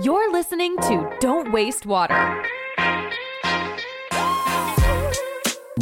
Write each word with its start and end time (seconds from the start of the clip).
You're 0.00 0.30
listening 0.30 0.76
to 0.76 1.10
Don't 1.18 1.50
Waste 1.50 1.84
Water. 1.84 2.44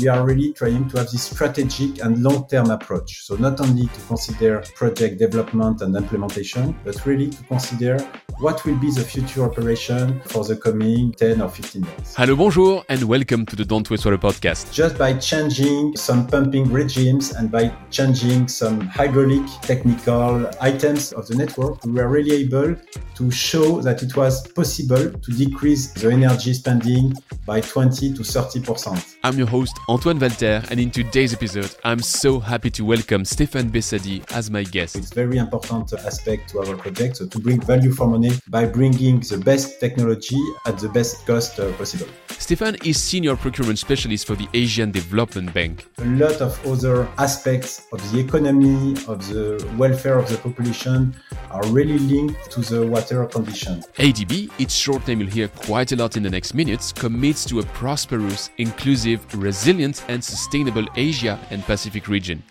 we 0.00 0.08
are 0.08 0.24
really 0.24 0.52
trying 0.52 0.88
to 0.88 0.98
have 0.98 1.10
this 1.10 1.24
strategic 1.24 2.02
and 2.04 2.22
long-term 2.22 2.70
approach. 2.70 3.24
So 3.24 3.36
not 3.36 3.60
only 3.60 3.86
to 3.86 4.00
consider 4.08 4.62
project 4.74 5.18
development 5.18 5.82
and 5.82 5.96
implementation, 5.96 6.78
but 6.84 7.04
really 7.06 7.30
to 7.30 7.42
consider 7.44 7.98
what 8.38 8.64
will 8.66 8.76
be 8.76 8.90
the 8.90 9.02
future 9.02 9.44
operation 9.44 10.20
for 10.26 10.44
the 10.44 10.54
coming 10.56 11.12
10 11.12 11.40
or 11.40 11.48
15 11.48 11.82
years. 11.82 12.14
Hello, 12.14 12.36
bonjour, 12.36 12.84
and 12.88 13.02
welcome 13.04 13.46
to 13.46 13.56
the 13.56 13.64
Don't 13.64 13.88
Waste 13.90 14.04
Water 14.04 14.18
podcast. 14.18 14.70
Just 14.72 14.98
by 14.98 15.14
changing 15.14 15.96
some 15.96 16.26
pumping 16.26 16.70
regimes 16.70 17.32
and 17.32 17.50
by 17.50 17.72
changing 17.90 18.46
some 18.48 18.80
hydraulic 18.80 19.46
technical 19.62 20.50
items 20.60 21.12
of 21.12 21.26
the 21.28 21.34
network, 21.34 21.82
we 21.84 21.92
were 21.92 22.08
really 22.08 22.36
able 22.42 22.76
to 23.14 23.30
show 23.30 23.80
that 23.80 24.02
it 24.02 24.14
was 24.14 24.46
possible 24.48 25.10
to 25.10 25.32
decrease 25.32 25.92
the 25.94 26.10
energy 26.10 26.52
spending 26.52 27.14
by 27.46 27.60
20 27.60 28.12
to 28.12 28.20
30%. 28.20 29.16
I'm 29.24 29.38
your 29.38 29.46
host, 29.46 29.78
Antoine 29.88 30.18
Walter, 30.18 30.62
and 30.70 30.78
in 30.78 30.90
today's 30.90 31.32
episode, 31.32 31.74
I'm 31.84 32.00
so 32.00 32.38
happy 32.38 32.68
to 32.70 32.84
welcome 32.84 33.22
Stéphane 33.22 33.70
Bessadi 33.70 34.22
as 34.32 34.50
my 34.50 34.62
guest. 34.62 34.96
It's 34.96 35.12
very 35.12 35.38
important 35.38 35.92
aspect 35.94 36.50
to 36.50 36.58
our 36.60 36.76
project, 36.76 37.16
so 37.16 37.26
to 37.26 37.38
bring 37.38 37.60
value 37.62 37.92
for 37.92 38.06
money 38.26 38.40
by 38.48 38.66
bringing 38.66 39.20
the 39.20 39.38
best 39.38 39.80
technology 39.80 40.38
at 40.66 40.78
the 40.78 40.88
best 40.88 41.26
cost 41.26 41.58
uh, 41.58 41.72
possible. 41.72 42.06
Stéphane 42.28 42.84
is 42.86 43.02
Senior 43.02 43.36
Procurement 43.36 43.78
Specialist 43.78 44.26
for 44.26 44.36
the 44.36 44.48
Asian 44.54 44.90
Development 44.90 45.52
Bank. 45.52 45.86
A 45.98 46.04
lot 46.04 46.40
of 46.40 46.52
other 46.66 47.08
aspects 47.18 47.86
of 47.92 48.12
the 48.12 48.20
economy, 48.20 48.92
of 49.08 49.26
the 49.28 49.64
welfare 49.76 50.18
of 50.18 50.28
the 50.28 50.36
population 50.38 51.14
are 51.50 51.66
really 51.68 51.98
linked 51.98 52.50
to 52.50 52.60
the 52.60 52.86
water 52.86 53.26
condition. 53.26 53.82
ADB, 53.98 54.50
its 54.58 54.74
short 54.74 55.06
name 55.08 55.20
you'll 55.20 55.30
hear 55.30 55.48
quite 55.48 55.92
a 55.92 55.96
lot 55.96 56.16
in 56.16 56.22
the 56.22 56.30
next 56.30 56.54
minutes, 56.54 56.92
commits 56.92 57.44
to 57.46 57.60
a 57.60 57.62
prosperous, 57.80 58.50
inclusive, 58.58 59.20
resilient, 59.34 60.04
and 60.08 60.22
sustainable 60.22 60.86
Asia 60.96 61.38
and 61.50 61.62
Pacific 61.64 62.08
region. 62.08 62.42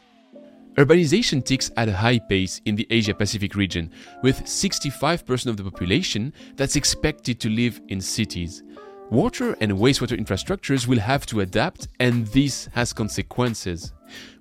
Urbanization 0.77 1.41
ticks 1.41 1.71
at 1.77 1.87
a 1.87 1.95
high 1.95 2.19
pace 2.19 2.59
in 2.65 2.75
the 2.75 2.85
Asia 2.89 3.13
Pacific 3.13 3.55
region, 3.55 3.89
with 4.21 4.43
65% 4.43 5.47
of 5.47 5.55
the 5.55 5.63
population 5.63 6.33
that's 6.57 6.75
expected 6.75 7.39
to 7.39 7.49
live 7.49 7.79
in 7.87 8.01
cities. 8.01 8.61
Water 9.09 9.55
and 9.61 9.71
wastewater 9.71 10.19
infrastructures 10.19 10.85
will 10.85 10.99
have 10.99 11.25
to 11.27 11.39
adapt, 11.39 11.87
and 12.01 12.27
this 12.27 12.67
has 12.73 12.91
consequences. 12.91 13.93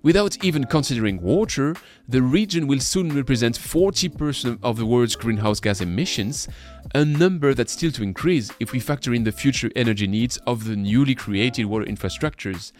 Without 0.02 0.42
even 0.42 0.64
considering 0.64 1.22
water, 1.22 1.76
the 2.08 2.22
region 2.22 2.66
will 2.66 2.80
soon 2.80 3.14
represent 3.14 3.56
40% 3.56 4.58
of 4.62 4.76
the 4.76 4.86
world's 4.86 5.14
greenhouse 5.14 5.60
gas 5.60 5.80
emissions, 5.80 6.48
a 6.96 7.04
number 7.04 7.54
that's 7.54 7.72
still 7.74 7.92
to 7.92 8.02
increase 8.02 8.50
if 8.58 8.72
we 8.72 8.80
factor 8.80 9.14
in 9.14 9.22
the 9.22 9.32
future 9.32 9.70
energy 9.76 10.08
needs 10.08 10.36
of 10.46 10.64
the 10.64 10.74
newly 10.74 11.14
created 11.14 11.66
water 11.66 11.84
infrastructures. 11.84 12.72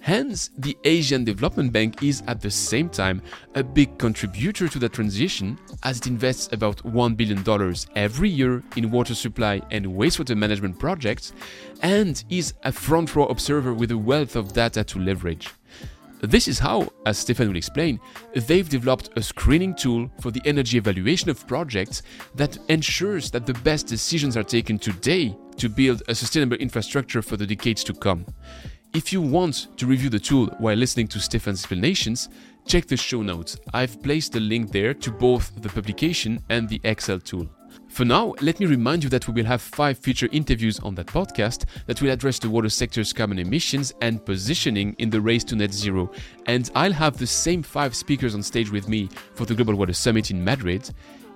Hence, 0.00 0.50
the 0.56 0.76
Asian 0.84 1.24
Development 1.24 1.72
Bank 1.72 2.02
is 2.02 2.22
at 2.26 2.40
the 2.40 2.50
same 2.50 2.88
time 2.88 3.20
a 3.54 3.62
big 3.62 3.98
contributor 3.98 4.68
to 4.68 4.78
the 4.78 4.88
transition 4.88 5.58
as 5.82 5.98
it 5.98 6.06
invests 6.06 6.52
about 6.52 6.78
$1 6.84 7.16
billion 7.16 7.74
every 7.96 8.30
year 8.30 8.62
in 8.76 8.90
water 8.90 9.14
supply 9.14 9.60
and 9.70 9.84
wastewater 9.84 10.36
management 10.36 10.78
projects 10.78 11.32
and 11.82 12.24
is 12.30 12.54
a 12.62 12.72
front 12.72 13.14
row 13.14 13.26
observer 13.26 13.74
with 13.74 13.90
a 13.90 13.98
wealth 13.98 14.36
of 14.36 14.52
data 14.52 14.84
to 14.84 14.98
leverage. 14.98 15.48
This 16.20 16.48
is 16.48 16.58
how, 16.58 16.88
as 17.06 17.24
Stéphane 17.24 17.48
will 17.48 17.56
explain, 17.56 18.00
they've 18.34 18.68
developed 18.68 19.10
a 19.16 19.22
screening 19.22 19.74
tool 19.74 20.10
for 20.20 20.32
the 20.32 20.42
energy 20.44 20.76
evaluation 20.76 21.30
of 21.30 21.46
projects 21.46 22.02
that 22.34 22.58
ensures 22.68 23.30
that 23.30 23.46
the 23.46 23.54
best 23.54 23.86
decisions 23.86 24.36
are 24.36 24.42
taken 24.42 24.78
today 24.78 25.36
to 25.58 25.68
build 25.68 26.02
a 26.08 26.14
sustainable 26.14 26.56
infrastructure 26.56 27.22
for 27.22 27.36
the 27.36 27.46
decades 27.46 27.84
to 27.84 27.94
come. 27.94 28.26
If 28.94 29.12
you 29.12 29.20
want 29.20 29.68
to 29.76 29.86
review 29.86 30.08
the 30.08 30.18
tool 30.18 30.46
while 30.58 30.76
listening 30.76 31.08
to 31.08 31.18
Stéphane's 31.18 31.60
explanations, 31.60 32.30
check 32.66 32.86
the 32.86 32.96
show 32.96 33.22
notes. 33.22 33.58
I've 33.74 34.02
placed 34.02 34.32
the 34.32 34.40
link 34.40 34.72
there 34.72 34.94
to 34.94 35.12
both 35.12 35.52
the 35.60 35.68
publication 35.68 36.42
and 36.48 36.68
the 36.68 36.80
Excel 36.84 37.20
tool. 37.20 37.50
For 37.98 38.04
now, 38.04 38.32
let 38.40 38.60
me 38.60 38.66
remind 38.66 39.02
you 39.02 39.10
that 39.10 39.26
we 39.26 39.34
will 39.34 39.48
have 39.48 39.60
five 39.60 39.98
future 39.98 40.28
interviews 40.30 40.78
on 40.78 40.94
that 40.94 41.08
podcast 41.08 41.64
that 41.86 42.00
will 42.00 42.12
address 42.12 42.38
the 42.38 42.48
water 42.48 42.68
sector's 42.68 43.12
carbon 43.12 43.40
emissions 43.40 43.92
and 44.00 44.24
positioning 44.24 44.94
in 44.98 45.10
the 45.10 45.20
race 45.20 45.42
to 45.42 45.56
net 45.56 45.74
zero. 45.74 46.08
And 46.46 46.70
I'll 46.76 46.92
have 46.92 47.18
the 47.18 47.26
same 47.26 47.60
five 47.60 47.96
speakers 47.96 48.36
on 48.36 48.42
stage 48.44 48.70
with 48.70 48.86
me 48.86 49.08
for 49.34 49.46
the 49.46 49.54
Global 49.56 49.74
Water 49.74 49.92
Summit 49.92 50.30
in 50.30 50.44
Madrid. 50.44 50.88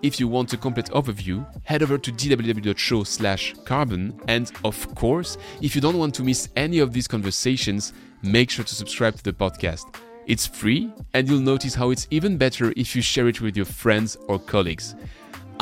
If 0.03 0.21
you 0.21 0.29
want 0.29 0.53
a 0.53 0.57
complete 0.57 0.87
overview, 0.91 1.45
head 1.65 1.83
over 1.83 1.99
to 1.99 2.13
dww.show 2.13 3.03
slash 3.03 3.57
carbon. 3.65 4.21
And 4.29 4.53
of 4.65 4.95
course, 4.95 5.39
if 5.61 5.75
you 5.75 5.81
don't 5.81 5.99
want 5.99 6.15
to 6.15 6.23
miss 6.23 6.49
any 6.55 6.79
of 6.79 6.93
these 6.93 7.09
conversations, 7.09 7.93
make 8.23 8.51
sure 8.51 8.65
to 8.65 8.75
subscribe 8.77 9.17
to 9.17 9.25
the 9.25 9.33
podcast. 9.33 9.97
It's 10.29 10.47
free, 10.47 10.93
and 11.13 11.29
you'll 11.29 11.41
notice 11.41 11.75
how 11.75 11.91
it's 11.91 12.07
even 12.13 12.37
better 12.37 12.73
if 12.77 12.95
you 12.95 13.03
share 13.03 13.27
it 13.27 13.41
with 13.41 13.57
your 13.57 13.67
friends 13.67 14.17
or 14.29 14.39
colleagues. 14.39 14.95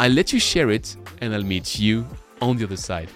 I'll 0.00 0.12
let 0.12 0.32
you 0.32 0.40
share 0.40 0.70
it, 0.70 0.96
and 1.20 1.34
I'll 1.34 1.42
meet 1.42 1.78
you 1.78 2.06
on 2.40 2.56
the 2.56 2.64
other 2.64 2.78
side. 2.78 3.10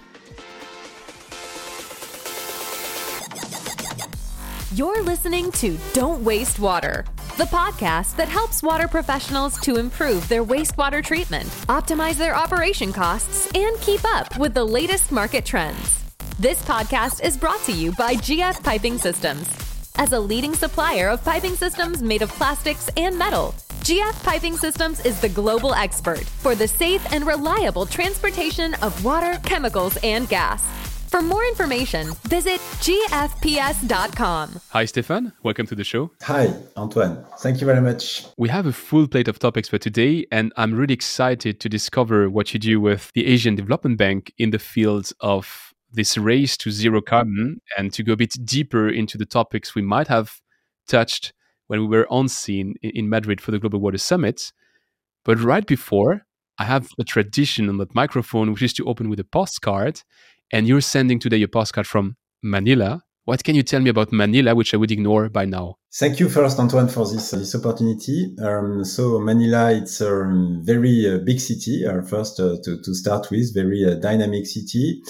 You're 4.74 5.02
listening 5.02 5.50
to 5.52 5.78
Don't 5.94 6.22
Waste 6.22 6.58
Water, 6.58 7.06
the 7.38 7.44
podcast 7.44 8.16
that 8.16 8.28
helps 8.28 8.62
water 8.62 8.86
professionals 8.86 9.58
to 9.60 9.76
improve 9.76 10.28
their 10.28 10.44
wastewater 10.44 11.02
treatment, 11.02 11.48
optimize 11.68 12.16
their 12.16 12.36
operation 12.36 12.92
costs, 12.92 13.50
and 13.54 13.80
keep 13.80 14.04
up 14.04 14.38
with 14.38 14.52
the 14.52 14.64
latest 14.64 15.10
market 15.10 15.46
trends. 15.46 16.04
This 16.38 16.60
podcast 16.64 17.24
is 17.24 17.38
brought 17.38 17.62
to 17.62 17.72
you 17.72 17.92
by 17.92 18.14
GF 18.16 18.62
Piping 18.62 18.98
Systems. 18.98 19.48
As 19.96 20.12
a 20.12 20.20
leading 20.20 20.52
supplier 20.52 21.08
of 21.08 21.24
piping 21.24 21.54
systems 21.54 22.02
made 22.02 22.20
of 22.20 22.28
plastics 22.32 22.90
and 22.98 23.18
metal, 23.18 23.54
GF 23.84 24.24
Piping 24.24 24.56
Systems 24.56 25.04
is 25.04 25.20
the 25.20 25.28
global 25.28 25.74
expert 25.74 26.24
for 26.24 26.54
the 26.54 26.66
safe 26.66 27.06
and 27.12 27.26
reliable 27.26 27.84
transportation 27.84 28.72
of 28.80 29.04
water, 29.04 29.38
chemicals, 29.44 29.98
and 30.02 30.26
gas. 30.30 30.64
For 31.10 31.20
more 31.20 31.44
information, 31.44 32.14
visit 32.22 32.60
gfps.com. 32.80 34.58
Hi, 34.70 34.84
Stéphane. 34.84 35.34
Welcome 35.42 35.66
to 35.66 35.74
the 35.74 35.84
show. 35.84 36.10
Hi, 36.22 36.54
Antoine. 36.78 37.22
Thank 37.40 37.60
you 37.60 37.66
very 37.66 37.82
much. 37.82 38.24
We 38.38 38.48
have 38.48 38.64
a 38.64 38.72
full 38.72 39.06
plate 39.06 39.28
of 39.28 39.38
topics 39.38 39.68
for 39.68 39.76
today, 39.76 40.24
and 40.32 40.50
I'm 40.56 40.72
really 40.72 40.94
excited 40.94 41.60
to 41.60 41.68
discover 41.68 42.30
what 42.30 42.54
you 42.54 42.60
do 42.60 42.80
with 42.80 43.12
the 43.12 43.26
Asian 43.26 43.54
Development 43.54 43.98
Bank 43.98 44.32
in 44.38 44.48
the 44.48 44.58
fields 44.58 45.12
of 45.20 45.74
this 45.92 46.16
race 46.16 46.56
to 46.56 46.70
zero 46.70 47.02
carbon 47.02 47.60
and 47.76 47.92
to 47.92 48.02
go 48.02 48.14
a 48.14 48.16
bit 48.16 48.34
deeper 48.46 48.88
into 48.88 49.18
the 49.18 49.26
topics 49.26 49.74
we 49.74 49.82
might 49.82 50.08
have 50.08 50.40
touched 50.88 51.34
when 51.66 51.80
we 51.80 51.86
were 51.86 52.06
on 52.10 52.28
scene 52.28 52.75
in 52.82 53.08
Madrid 53.08 53.41
for 53.41 53.50
the 53.50 53.58
Global 53.58 53.80
Water 53.80 53.98
Summit. 53.98 54.52
But 55.25 55.41
right 55.41 55.66
before, 55.66 56.26
I 56.58 56.64
have 56.64 56.91
a 56.98 57.04
tradition 57.04 57.69
on 57.69 57.78
that 57.78 57.94
microphone, 57.94 58.52
which 58.52 58.62
is 58.62 58.72
to 58.75 58.84
open 58.84 59.08
with 59.08 59.20
a 59.20 59.25
postcard. 59.25 60.02
And 60.52 60.69
you're 60.69 60.80
sending 60.80 61.19
today 61.19 61.42
a 61.42 61.48
postcard 61.48 61.86
from 61.86 62.16
Manila. 62.42 63.02
What 63.25 63.42
can 63.42 63.54
you 63.54 63.62
tell 63.62 63.80
me 63.80 63.88
about 63.88 64.12
Manila, 64.12 64.54
which 64.54 64.75
I 64.75 64.76
would 64.76 64.91
ignore 64.91 65.30
by 65.30 65.47
now? 65.47 65.76
Thank 65.94 66.20
you 66.20 66.28
first, 66.28 66.58
Antoine, 66.58 66.88
for 66.88 67.10
this 67.10 67.30
this 67.30 67.54
opportunity. 67.54 68.34
Um, 68.42 68.84
so 68.84 69.19
Manila, 69.19 69.72
it's 69.72 70.02
a 70.02 70.28
very 70.62 71.10
uh, 71.10 71.19
big 71.25 71.41
city. 71.41 71.86
Uh, 71.86 72.02
first, 72.02 72.38
uh, 72.38 72.56
to 72.62 72.82
to 72.82 72.94
start 72.94 73.31
with, 73.31 73.54
very 73.54 73.82
uh, 73.84 73.94
dynamic 73.94 74.46
city, 74.46 75.00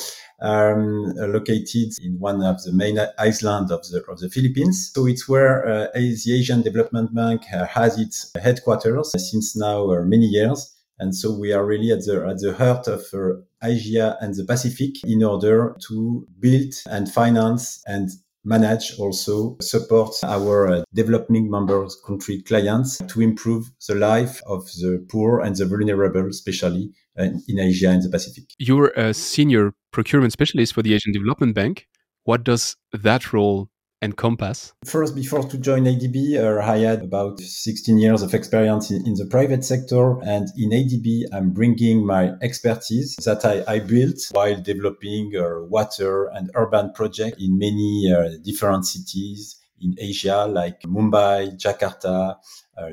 um, 0.41 1.13
uh, 1.19 1.27
located 1.27 1.93
in 2.03 2.17
one 2.19 2.43
of 2.43 2.63
the 2.63 2.73
main 2.73 2.99
islands 3.19 3.71
of 3.71 3.83
the 3.89 4.05
of 4.09 4.19
the 4.21 4.29
Philippines. 4.29 4.91
So 4.95 5.07
it's 5.07 5.29
where 5.29 5.91
the 5.95 6.33
Asian 6.35 6.63
Development 6.63 7.15
Bank 7.15 7.45
has 7.45 7.99
its 7.99 8.31
headquarters 8.41 9.13
since 9.17 9.57
now 9.57 9.87
many 10.05 10.27
years. 10.27 10.75
And 10.99 11.15
so 11.15 11.37
we 11.37 11.53
are 11.53 11.67
really 11.67 11.91
at 11.91 12.05
the, 12.05 12.25
at 12.27 12.39
the 12.39 12.55
heart 12.55 12.87
of 12.87 13.03
uh, 13.13 13.41
Asia 13.63 14.17
and 14.21 14.35
the 14.35 14.45
Pacific 14.45 15.03
in 15.05 15.25
order 15.25 15.77
to 15.89 16.27
build 16.39 16.73
and 16.89 17.11
finance 17.11 17.83
and 17.87 18.11
manage 18.45 18.99
also 18.99 19.57
support 19.61 20.15
our 20.23 20.69
uh, 20.69 20.83
developing 20.93 21.51
members 21.51 21.97
country 22.07 22.43
clients 22.43 22.99
to 23.09 23.21
improve 23.23 23.71
the 23.89 23.95
life 23.95 24.41
of 24.47 24.67
the 24.81 25.05
poor 25.09 25.41
and 25.41 25.57
the 25.57 25.65
vulnerable, 25.65 26.29
especially 26.29 26.93
uh, 26.93 27.04
in 27.17 27.59
Asia 27.59 27.91
and 27.91 28.03
the 28.03 28.09
Pacific. 28.09 28.45
You're 28.59 28.89
a 28.97 29.15
senior 29.15 29.75
procurement 29.93 30.33
specialist 30.33 30.75
for 30.75 30.83
the 30.83 30.95
Asian 30.95 31.13
Development 31.13 31.55
Bank. 31.55 31.87
What 32.25 32.45
does 32.45 32.77
that 32.93 33.33
role 33.33 33.69
encompass? 34.03 34.73
First, 34.85 35.15
before 35.15 35.45
to 35.45 35.59
join 35.59 35.85
ADB, 35.85 36.37
uh, 36.37 36.61
I 36.61 36.79
had 36.79 37.03
about 37.03 37.41
16 37.41 37.99
years 37.99 38.23
of 38.23 38.35
experience 38.35 38.91
in, 38.91 39.07
in, 39.07 39.15
the 39.15 39.27
private 39.27 39.65
sector. 39.65 40.21
And 40.23 40.49
in 40.57 40.71
ADB, 40.71 41.25
I'm 41.33 41.51
bringing 41.53 42.07
my 42.07 42.33
expertise 42.43 43.17
that 43.25 43.45
I, 43.45 43.65
I 43.67 43.79
built 43.79 44.19
while 44.33 44.61
developing 44.61 45.35
a 45.37 45.65
water 45.65 46.27
and 46.27 46.51
urban 46.55 46.93
projects 46.93 47.43
in 47.43 47.59
many 47.59 48.13
uh, 48.13 48.37
different 48.43 48.87
cities 48.87 49.57
in 49.81 49.95
Asia, 49.99 50.47
like 50.47 50.81
Mumbai, 50.83 51.57
Jakarta, 51.57 52.05
uh, 52.05 52.35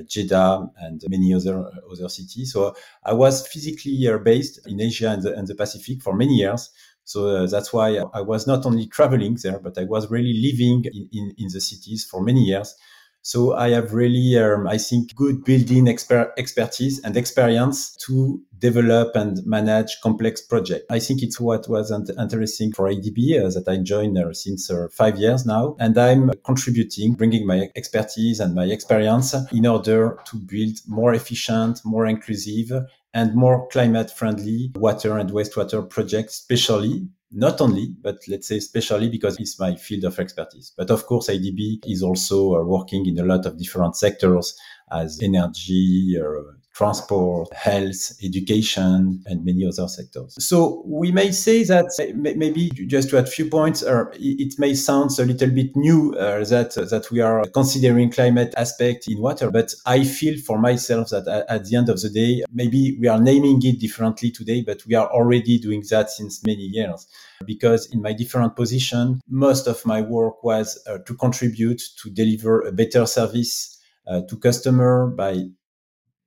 Jeddah, 0.07 0.69
and 0.77 1.03
many 1.09 1.33
other 1.33 1.71
other 1.91 2.09
cities. 2.09 2.53
So 2.53 2.75
I 3.03 3.13
was 3.13 3.47
physically 3.47 4.07
uh, 4.07 4.17
based 4.17 4.67
in 4.67 4.79
Asia 4.79 5.09
and 5.09 5.23
the, 5.23 5.33
and 5.33 5.47
the 5.47 5.55
Pacific 5.55 6.01
for 6.01 6.15
many 6.15 6.35
years. 6.35 6.69
So 7.03 7.27
uh, 7.27 7.47
that's 7.47 7.73
why 7.73 7.97
I 8.13 8.21
was 8.21 8.47
not 8.47 8.65
only 8.65 8.87
traveling 8.87 9.37
there, 9.41 9.59
but 9.59 9.77
I 9.77 9.85
was 9.85 10.09
really 10.09 10.33
living 10.33 10.85
in, 10.85 11.09
in, 11.11 11.33
in 11.37 11.47
the 11.51 11.59
cities 11.59 12.05
for 12.05 12.21
many 12.23 12.41
years. 12.41 12.75
So 13.23 13.55
I 13.55 13.69
have 13.69 13.93
really, 13.93 14.37
um, 14.37 14.67
I 14.67 14.77
think, 14.77 15.15
good 15.15 15.43
building 15.43 15.85
exper- 15.85 16.31
expertise 16.37 16.99
and 17.03 17.15
experience 17.15 17.95
to 18.07 18.41
develop 18.57 19.15
and 19.15 19.45
manage 19.45 19.99
complex 20.01 20.41
projects. 20.41 20.85
I 20.89 20.99
think 20.99 21.21
it's 21.21 21.39
what 21.39 21.67
was 21.69 21.91
interesting 21.91 22.71
for 22.71 22.89
ADB 22.89 23.39
uh, 23.39 23.49
that 23.49 23.65
I 23.67 23.77
joined 23.77 24.17
uh, 24.17 24.33
since 24.33 24.71
uh, 24.71 24.87
five 24.91 25.19
years 25.19 25.45
now. 25.45 25.75
And 25.79 25.97
I'm 25.97 26.31
contributing, 26.43 27.13
bringing 27.13 27.45
my 27.45 27.69
expertise 27.75 28.39
and 28.39 28.55
my 28.55 28.65
experience 28.65 29.35
in 29.51 29.67
order 29.67 30.17
to 30.25 30.37
build 30.37 30.77
more 30.87 31.13
efficient, 31.13 31.81
more 31.85 32.07
inclusive, 32.07 32.71
and 33.13 33.35
more 33.35 33.67
climate 33.67 34.09
friendly 34.09 34.71
water 34.75 35.17
and 35.17 35.29
wastewater 35.31 35.87
projects, 35.87 36.39
especially 36.39 37.07
not 37.31 37.61
only, 37.61 37.93
but 38.01 38.19
let's 38.27 38.47
say 38.47 38.57
especially 38.57 39.09
because 39.09 39.39
it's 39.39 39.59
my 39.59 39.75
field 39.75 40.03
of 40.03 40.19
expertise. 40.19 40.73
But 40.75 40.91
of 40.91 41.05
course, 41.05 41.29
ADB 41.29 41.79
is 41.85 42.03
also 42.03 42.55
uh, 42.55 42.63
working 42.63 43.05
in 43.05 43.19
a 43.19 43.23
lot 43.23 43.45
of 43.45 43.57
different 43.57 43.95
sectors 43.95 44.57
as 44.91 45.19
energy, 45.21 46.17
uh, 46.19 46.53
transport, 46.81 47.53
health, 47.53 48.11
education, 48.23 49.21
and 49.27 49.45
many 49.45 49.63
other 49.67 49.87
sectors. 49.87 50.35
So 50.43 50.81
we 50.83 51.11
may 51.11 51.31
say 51.31 51.63
that 51.65 51.89
maybe 52.15 52.71
just 52.87 53.09
to 53.11 53.19
add 53.19 53.27
a 53.27 53.29
few 53.29 53.47
points, 53.49 53.83
uh, 53.83 54.05
it 54.13 54.55
may 54.57 54.73
sound 54.73 55.11
a 55.19 55.25
little 55.25 55.51
bit 55.51 55.75
new 55.75 56.15
uh, 56.15 56.43
that 56.45 56.73
that 56.89 57.11
we 57.11 57.19
are 57.21 57.43
considering 57.53 58.09
climate 58.09 58.53
aspect 58.57 59.07
in 59.07 59.21
water, 59.21 59.51
but 59.51 59.75
I 59.85 60.03
feel 60.03 60.39
for 60.39 60.57
myself 60.57 61.09
that 61.09 61.27
at 61.47 61.65
the 61.65 61.75
end 61.75 61.89
of 61.89 62.01
the 62.01 62.09
day, 62.09 62.43
maybe 62.51 62.97
we 62.99 63.07
are 63.07 63.21
naming 63.21 63.59
it 63.63 63.79
differently 63.79 64.31
today, 64.31 64.63
but 64.65 64.83
we 64.87 64.95
are 64.95 65.09
already 65.17 65.59
doing 65.59 65.83
that 65.91 66.09
since 66.09 66.43
many 66.45 66.63
years. 66.63 67.07
Because 67.45 67.87
in 67.93 68.01
my 68.01 68.13
different 68.13 68.55
position, 68.55 69.21
most 69.29 69.67
of 69.67 69.85
my 69.85 70.01
work 70.01 70.43
was 70.43 70.81
uh, 70.87 70.97
to 71.05 71.13
contribute 71.15 71.81
to 72.01 72.09
deliver 72.09 72.61
a 72.61 72.71
better 72.71 73.05
service 73.05 73.77
uh, 74.07 74.21
to 74.29 74.37
customer 74.37 75.07
by 75.15 75.45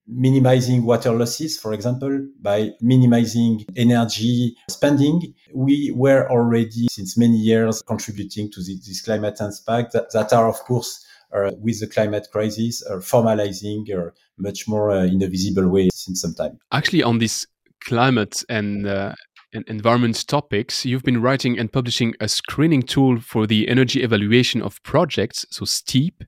minimizing 0.07 0.85
water 0.85 1.13
losses, 1.13 1.59
for 1.59 1.73
example, 1.73 2.27
by 2.41 2.71
minimizing 2.81 3.65
energy 3.77 4.55
spending. 4.69 5.35
We 5.55 5.93
were 5.95 6.31
already 6.31 6.89
since 6.91 7.17
many 7.17 7.37
years 7.37 7.83
contributing 7.83 8.51
to 8.53 8.63
the, 8.63 8.77
this 8.87 9.03
climate 9.03 9.39
impact 9.41 9.93
that, 9.93 10.13
that 10.13 10.33
are, 10.33 10.49
of 10.49 10.59
course, 10.61 11.05
uh, 11.35 11.51
with 11.59 11.81
the 11.81 11.87
climate 11.87 12.29
crisis, 12.31 12.85
uh, 12.87 12.97
formalizing 12.97 13.85
uh, 13.91 14.11
much 14.39 14.69
more 14.69 14.91
uh, 14.91 15.05
in 15.05 15.23
a 15.23 15.29
visible 15.29 15.69
way 15.69 15.89
since 15.93 16.21
some 16.21 16.35
time. 16.35 16.59
Actually, 16.73 17.03
on 17.03 17.19
this 17.19 17.47
climate 17.81 18.45
and 18.49 18.87
uh, 18.87 19.15
and 19.55 19.65
environment 19.69 20.27
topics, 20.27 20.85
you've 20.85 21.05
been 21.05 21.23
writing 21.23 21.59
and 21.59 21.73
publishing 21.73 22.13
a 22.21 22.29
screening 22.29 22.83
tool 22.83 23.21
for 23.21 23.47
the 23.47 23.69
energy 23.69 24.03
evaluation 24.03 24.61
of 24.61 24.83
projects, 24.83 25.47
so 25.51 25.65
STEEP. 25.65 26.25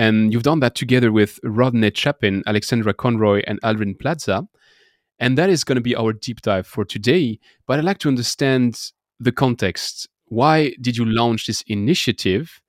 And 0.00 0.32
you've 0.32 0.44
done 0.44 0.60
that 0.60 0.74
together 0.74 1.12
with 1.12 1.38
Rodney 1.42 1.92
Chapin, 1.94 2.42
Alexandra 2.46 2.94
Conroy, 2.94 3.42
and 3.46 3.60
Aldrin 3.60 4.00
Plaza. 4.00 4.48
And 5.18 5.36
that 5.36 5.50
is 5.50 5.62
going 5.62 5.76
to 5.76 5.82
be 5.82 5.94
our 5.94 6.14
deep 6.14 6.40
dive 6.40 6.66
for 6.66 6.86
today. 6.86 7.38
But 7.66 7.78
I'd 7.78 7.84
like 7.84 7.98
to 7.98 8.08
understand 8.08 8.80
the 9.18 9.30
context. 9.30 10.08
Why 10.24 10.72
did 10.80 10.96
you 10.96 11.04
launch 11.04 11.46
this 11.46 11.62
initiative? 11.66 12.62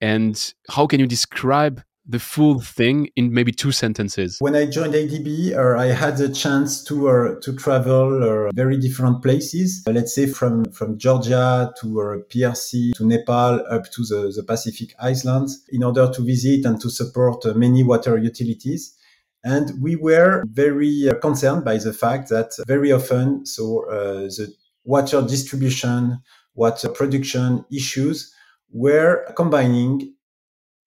And 0.00 0.54
how 0.70 0.86
can 0.86 0.98
you 0.98 1.06
describe 1.06 1.82
the 2.06 2.18
full 2.18 2.60
thing 2.60 3.08
in 3.16 3.32
maybe 3.32 3.52
two 3.52 3.72
sentences? 3.72 4.36
When 4.40 4.56
I 4.56 4.66
joined 4.66 4.94
ADB, 4.94 5.54
uh, 5.54 5.78
I 5.78 5.86
had 5.86 6.16
the 6.16 6.28
chance 6.28 6.82
to 6.84 7.08
uh, 7.08 7.40
to 7.40 7.54
travel 7.54 8.48
uh, 8.48 8.52
very 8.52 8.76
different 8.78 9.22
places. 9.22 9.82
Uh, 9.86 9.92
let's 9.92 10.14
say 10.14 10.26
from 10.26 10.64
from 10.72 10.98
Georgia 10.98 11.72
to 11.80 12.00
uh, 12.00 12.04
PRC 12.28 12.94
to 12.94 13.06
Nepal 13.06 13.64
up 13.70 13.84
to 13.92 14.02
the, 14.04 14.32
the 14.34 14.42
Pacific 14.42 14.94
Islands 15.00 15.64
in 15.70 15.82
order 15.82 16.10
to 16.12 16.22
visit 16.22 16.64
and 16.64 16.80
to 16.80 16.90
support 16.90 17.44
uh, 17.46 17.54
many 17.54 17.82
water 17.82 18.18
utilities. 18.18 18.94
And 19.44 19.82
we 19.82 19.96
were 19.96 20.44
very 20.46 21.10
concerned 21.20 21.64
by 21.64 21.78
the 21.78 21.92
fact 21.92 22.28
that 22.28 22.52
very 22.68 22.92
often, 22.92 23.44
so 23.44 23.84
the 23.88 24.54
water 24.84 25.20
distribution, 25.20 26.20
water 26.54 26.88
production 26.88 27.64
issues 27.68 28.32
were 28.70 29.24
combining 29.34 30.14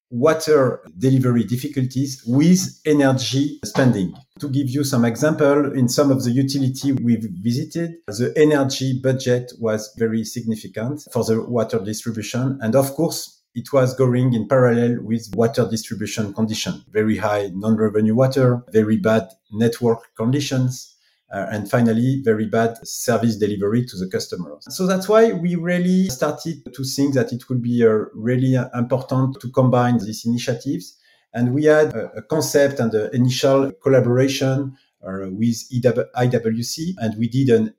water 0.10 0.81
delivery 0.98 1.44
difficulties 1.44 2.24
with 2.25 2.80
energy 2.86 3.60
spending. 3.66 4.13
To 4.40 4.50
give 4.50 4.69
you 4.69 4.84
some 4.84 5.06
example, 5.06 5.74
in 5.74 5.90
some 5.90 6.12
of 6.12 6.24
the 6.24 6.31
utility 6.31 6.92
we've 6.94 7.28
visited, 7.42 7.96
the 8.07 8.34
energy 8.36 9.00
budget 9.02 9.52
was 9.60 9.94
very 9.98 10.24
significant 10.24 11.02
for 11.12 11.24
the 11.24 11.42
water 11.42 11.80
distribution. 11.80 12.60
And 12.62 12.75
of 12.75 12.94
course, 12.94 13.42
it 13.56 13.72
was 13.72 13.96
going 13.96 14.34
in 14.34 14.48
parallel 14.48 15.02
with 15.02 15.31
water 15.34 15.66
distribution 15.69 16.34
condition, 16.34 16.84
very 16.92 17.16
high 17.18 17.51
non-revenue 17.54 18.13
water, 18.13 18.63
very 18.72 18.98
bad 18.98 19.30
network 19.54 20.13
conditions, 20.18 20.95
uh, 21.36 21.48
and 21.52 21.70
finally, 21.70 22.22
very 22.24 22.46
bad 22.46 22.78
service 22.88 23.36
delivery 23.36 23.86
to 23.86 23.98
the 23.98 24.08
customers. 24.08 24.64
So 24.70 24.88
that's 24.88 25.10
why 25.10 25.34
we 25.34 25.56
really 25.56 26.08
started 26.08 26.64
to 26.74 26.84
think 26.84 27.14
that 27.16 27.34
it 27.34 27.50
would 27.50 27.62
be 27.62 27.86
uh, 27.86 28.06
really 28.14 28.56
important 28.74 29.42
to 29.42 29.52
combine 29.52 29.98
these 29.98 30.26
initiatives. 30.26 30.98
And 31.34 31.54
we 31.54 31.66
had 31.66 31.94
a, 31.94 32.06
a 32.14 32.22
concept 32.22 32.80
and 32.80 32.94
an 32.94 33.10
initial 33.14 33.74
collaboration 33.84 34.78
uh, 35.06 35.30
with 35.30 35.58
IWC, 35.72 36.94
and 37.00 37.20
we 37.20 37.28
did 37.28 37.50
an 37.50 37.74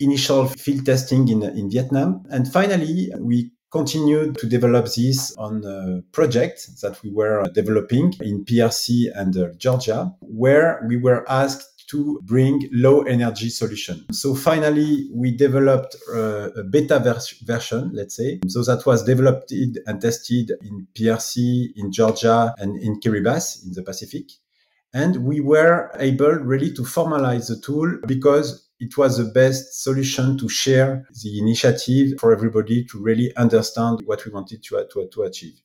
initial 0.00 0.46
field 0.46 0.84
testing 0.84 1.28
in, 1.28 1.42
in 1.42 1.70
Vietnam. 1.70 2.24
And 2.30 2.46
finally, 2.52 3.10
we 3.18 3.52
continued 3.70 4.36
to 4.38 4.46
develop 4.46 4.86
this 4.94 5.34
on 5.36 5.64
a 5.64 6.02
project 6.12 6.68
that 6.82 7.02
we 7.02 7.10
were 7.10 7.44
developing 7.54 8.14
in 8.20 8.44
PRC 8.44 9.06
and 9.14 9.34
uh, 9.36 9.48
Georgia, 9.56 10.14
where 10.20 10.84
we 10.86 10.98
were 10.98 11.24
asked 11.30 11.77
to 11.88 12.20
bring 12.24 12.68
low 12.72 13.02
energy 13.02 13.48
solution. 13.48 14.04
So 14.12 14.34
finally, 14.34 15.08
we 15.12 15.36
developed 15.36 15.96
uh, 16.12 16.50
a 16.52 16.62
beta 16.62 16.98
version, 17.44 17.90
let's 17.94 18.16
say. 18.16 18.40
So 18.46 18.62
that 18.64 18.84
was 18.84 19.04
developed 19.04 19.52
and 19.52 20.00
tested 20.00 20.52
in 20.62 20.86
PRC, 20.94 21.72
in 21.76 21.90
Georgia, 21.90 22.54
and 22.58 22.76
in 22.76 23.00
Kiribati 23.00 23.66
in 23.66 23.72
the 23.72 23.82
Pacific. 23.82 24.30
And 24.92 25.24
we 25.24 25.40
were 25.40 25.90
able 25.98 26.32
really 26.32 26.72
to 26.74 26.82
formalize 26.82 27.48
the 27.48 27.60
tool 27.60 27.98
because 28.06 28.68
it 28.80 28.96
was 28.96 29.18
the 29.18 29.30
best 29.32 29.82
solution 29.82 30.38
to 30.38 30.48
share 30.48 31.06
the 31.22 31.38
initiative 31.38 32.18
for 32.18 32.32
everybody 32.32 32.84
to 32.84 33.02
really 33.02 33.34
understand 33.36 34.00
what 34.04 34.24
we 34.24 34.32
wanted 34.32 34.62
to, 34.62 34.86
to, 34.92 35.08
to 35.12 35.22
achieve. 35.22 35.60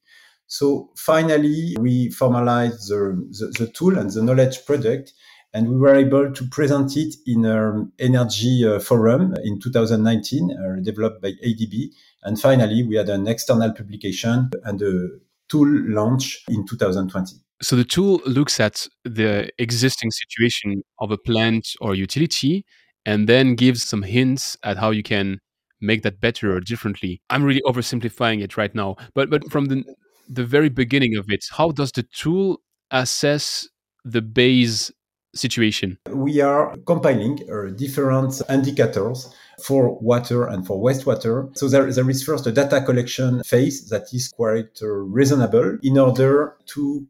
So 0.47 0.91
finally, 0.97 1.75
we 1.79 2.09
formalized 2.09 2.89
the, 2.89 3.15
the, 3.39 3.65
the 3.65 3.71
tool 3.71 3.97
and 3.97 4.09
the 4.11 4.21
knowledge 4.21 4.65
product 4.65 5.13
and 5.53 5.69
we 5.69 5.77
were 5.77 5.95
able 5.95 6.31
to 6.31 6.47
present 6.49 6.97
it 6.97 7.15
in 7.27 7.45
an 7.45 7.91
energy 7.99 8.65
uh, 8.65 8.79
forum 8.79 9.35
in 9.43 9.59
2019, 9.59 10.51
uh, 10.51 10.81
developed 10.81 11.21
by 11.21 11.31
ADB. 11.45 11.89
And 12.23 12.39
finally, 12.39 12.83
we 12.83 12.95
had 12.95 13.09
an 13.09 13.27
external 13.27 13.71
publication 13.71 14.49
and 14.63 14.81
a 14.81 15.09
tool 15.49 15.67
launch 15.67 16.43
in 16.49 16.65
2020. 16.65 17.35
So 17.61 17.75
the 17.75 17.83
tool 17.85 18.21
looks 18.25 18.59
at 18.59 18.87
the 19.05 19.49
existing 19.59 20.11
situation 20.11 20.81
of 20.99 21.11
a 21.11 21.17
plant 21.17 21.67
or 21.79 21.95
utility 21.95 22.65
and 23.05 23.29
then 23.29 23.55
gives 23.55 23.83
some 23.83 24.03
hints 24.03 24.57
at 24.63 24.77
how 24.77 24.91
you 24.91 25.03
can 25.03 25.39
make 25.79 26.01
that 26.03 26.19
better 26.19 26.55
or 26.55 26.61
differently. 26.61 27.21
I'm 27.29 27.43
really 27.43 27.61
oversimplifying 27.65 28.41
it 28.41 28.57
right 28.57 28.73
now, 28.73 28.95
but 29.13 29.29
but 29.29 29.49
from 29.51 29.65
the 29.65 29.83
the 30.27 30.45
very 30.45 30.69
beginning 30.69 31.15
of 31.17 31.25
it, 31.29 31.45
how 31.51 31.71
does 31.71 31.91
the 31.91 32.03
tool 32.03 32.61
assess 32.91 33.67
the 34.05 34.21
base 34.21 34.91
situation? 35.33 35.97
We 36.09 36.41
are 36.41 36.75
compiling 36.85 37.39
uh, 37.49 37.71
different 37.75 38.41
indicators 38.49 39.33
for 39.63 39.97
water 39.99 40.47
and 40.47 40.65
for 40.65 40.81
wastewater. 40.81 41.55
So 41.57 41.67
there, 41.67 41.91
there 41.91 42.09
is 42.09 42.23
first 42.23 42.47
a 42.47 42.51
data 42.51 42.81
collection 42.81 43.43
phase 43.43 43.89
that 43.89 44.13
is 44.13 44.29
quite 44.29 44.79
uh, 44.81 44.87
reasonable 44.87 45.77
in 45.83 45.97
order 45.97 46.55
to 46.67 47.07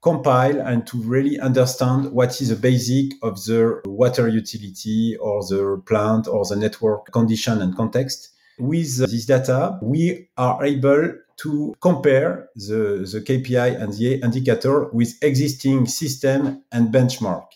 compile 0.00 0.60
and 0.60 0.86
to 0.86 0.96
really 0.98 1.40
understand 1.40 2.12
what 2.12 2.40
is 2.40 2.50
the 2.50 2.56
basic 2.56 3.12
of 3.22 3.34
the 3.44 3.80
water 3.84 4.28
utility 4.28 5.16
or 5.20 5.42
the 5.42 5.82
plant 5.86 6.28
or 6.28 6.44
the 6.44 6.56
network 6.56 7.10
condition 7.12 7.60
and 7.60 7.76
context. 7.76 8.30
With 8.58 8.98
this 8.98 9.26
data, 9.26 9.78
we 9.82 10.28
are 10.36 10.64
able 10.64 11.14
to 11.38 11.74
compare 11.80 12.48
the, 12.56 13.08
the 13.12 13.20
KPI 13.20 13.80
and 13.80 13.92
the 13.94 14.14
indicator 14.14 14.88
with 14.90 15.14
existing 15.22 15.86
system 15.86 16.62
and 16.72 16.92
benchmark. 16.92 17.46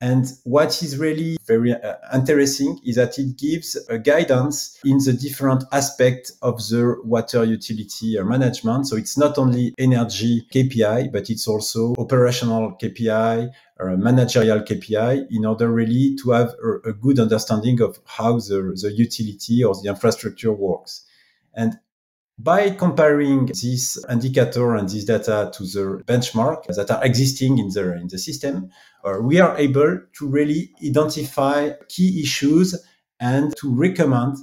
And 0.00 0.26
what 0.44 0.80
is 0.80 0.96
really 0.96 1.38
very 1.44 1.72
uh, 1.72 1.96
interesting 2.14 2.78
is 2.84 2.96
that 2.96 3.18
it 3.18 3.36
gives 3.36 3.76
a 3.88 3.98
guidance 3.98 4.78
in 4.84 4.98
the 4.98 5.12
different 5.12 5.64
aspects 5.72 6.30
of 6.40 6.58
the 6.68 6.96
water 7.02 7.42
utility 7.42 8.16
or 8.16 8.24
management. 8.24 8.86
So 8.86 8.96
it's 8.96 9.18
not 9.18 9.38
only 9.38 9.74
energy 9.76 10.46
KPI, 10.54 11.10
but 11.10 11.30
it's 11.30 11.48
also 11.48 11.94
operational 11.98 12.76
KPI, 12.80 13.50
or 13.80 13.88
a 13.88 13.96
managerial 13.96 14.60
KPI 14.60 15.26
in 15.30 15.44
order 15.44 15.68
really 15.68 16.16
to 16.22 16.30
have 16.30 16.54
a, 16.62 16.90
a 16.90 16.92
good 16.92 17.18
understanding 17.18 17.80
of 17.80 17.98
how 18.04 18.38
the, 18.38 18.78
the 18.80 18.92
utility 18.94 19.64
or 19.64 19.74
the 19.74 19.88
infrastructure 19.88 20.52
works. 20.52 21.04
And 21.54 21.76
by 22.38 22.70
comparing 22.70 23.46
this 23.46 24.02
indicator 24.08 24.76
and 24.76 24.88
this 24.88 25.04
data 25.04 25.50
to 25.54 25.64
the 25.64 26.02
benchmark 26.06 26.66
that 26.66 26.90
are 26.90 27.04
existing 27.04 27.58
in 27.58 27.68
the, 27.68 27.94
in 27.94 28.06
the 28.08 28.18
system, 28.18 28.70
uh, 29.04 29.18
we 29.20 29.40
are 29.40 29.56
able 29.58 30.00
to 30.16 30.28
really 30.28 30.70
identify 30.84 31.70
key 31.88 32.20
issues 32.22 32.80
and 33.18 33.56
to 33.56 33.74
recommend 33.74 34.36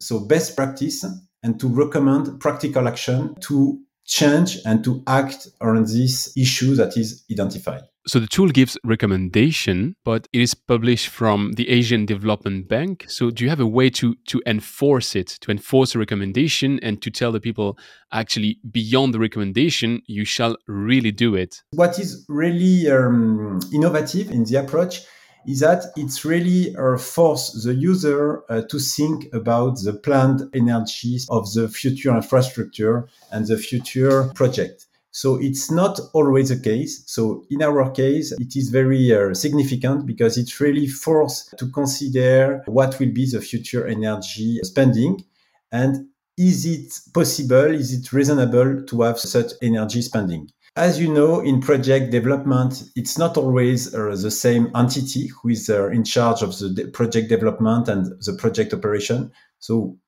so 0.00 0.20
best 0.20 0.56
practice 0.56 1.04
and 1.42 1.58
to 1.58 1.68
recommend 1.68 2.40
practical 2.40 2.86
action 2.86 3.34
to 3.40 3.80
change 4.04 4.58
and 4.64 4.84
to 4.84 5.02
act 5.06 5.48
on 5.60 5.82
this 5.84 6.36
issue 6.36 6.74
that 6.76 6.96
is 6.96 7.24
identified. 7.30 7.82
So 8.04 8.18
the 8.18 8.26
tool 8.26 8.48
gives 8.48 8.76
recommendation, 8.82 9.94
but 10.04 10.26
it 10.32 10.40
is 10.40 10.54
published 10.54 11.08
from 11.08 11.52
the 11.52 11.68
Asian 11.68 12.04
Development 12.04 12.68
Bank. 12.68 13.04
So 13.06 13.30
do 13.30 13.44
you 13.44 13.50
have 13.50 13.60
a 13.60 13.66
way 13.66 13.90
to 13.90 14.16
to 14.26 14.42
enforce 14.44 15.14
it, 15.14 15.28
to 15.42 15.52
enforce 15.52 15.94
a 15.94 16.00
recommendation 16.00 16.80
and 16.82 17.00
to 17.00 17.10
tell 17.10 17.30
the 17.30 17.38
people 17.40 17.78
actually 18.10 18.58
beyond 18.70 19.14
the 19.14 19.20
recommendation, 19.20 20.02
you 20.06 20.24
shall 20.24 20.56
really 20.66 21.12
do 21.12 21.36
it? 21.36 21.62
What 21.70 21.98
is 22.00 22.24
really 22.28 22.90
um, 22.90 23.60
innovative 23.72 24.32
in 24.32 24.44
the 24.44 24.56
approach 24.56 25.02
is 25.46 25.60
that 25.60 25.84
it's 25.96 26.24
really 26.24 26.74
uh, 26.76 26.96
force 26.96 27.62
the 27.64 27.74
user 27.74 28.42
uh, 28.48 28.62
to 28.62 28.78
think 28.78 29.32
about 29.32 29.80
the 29.82 29.92
planned 29.92 30.42
energies 30.54 31.26
of 31.30 31.52
the 31.52 31.68
future 31.68 32.14
infrastructure 32.14 33.08
and 33.30 33.46
the 33.46 33.56
future 33.56 34.30
project. 34.34 34.86
So 35.12 35.36
it's 35.40 35.70
not 35.70 36.00
always 36.14 36.48
the 36.48 36.58
case. 36.58 37.04
So 37.06 37.44
in 37.50 37.62
our 37.62 37.90
case, 37.90 38.32
it 38.32 38.56
is 38.56 38.70
very 38.70 39.14
uh, 39.14 39.34
significant 39.34 40.06
because 40.06 40.38
it's 40.38 40.58
really 40.58 40.88
forced 40.88 41.54
to 41.58 41.70
consider 41.70 42.62
what 42.66 42.98
will 42.98 43.12
be 43.12 43.30
the 43.30 43.40
future 43.40 43.86
energy 43.86 44.58
spending 44.62 45.22
and 45.70 46.08
is 46.38 46.64
it 46.64 46.98
possible, 47.12 47.74
is 47.74 47.92
it 47.92 48.12
reasonable 48.12 48.82
to 48.84 49.02
have 49.02 49.18
such 49.18 49.52
energy 49.60 50.00
spending? 50.02 50.48
As 50.76 50.98
you 50.98 51.12
know, 51.12 51.40
in 51.40 51.60
project 51.60 52.10
development, 52.10 52.84
it's 52.96 53.18
not 53.18 53.36
always 53.36 53.94
uh, 53.94 54.16
the 54.18 54.30
same 54.30 54.70
entity 54.74 55.26
who 55.28 55.50
is 55.50 55.68
uh, 55.68 55.90
in 55.90 56.04
charge 56.04 56.40
of 56.40 56.58
the 56.58 56.70
de- 56.70 56.88
project 56.88 57.28
development 57.28 57.88
and 57.88 58.06
the 58.06 58.32
project 58.38 58.72
operation. 58.72 59.30
So 59.58 59.98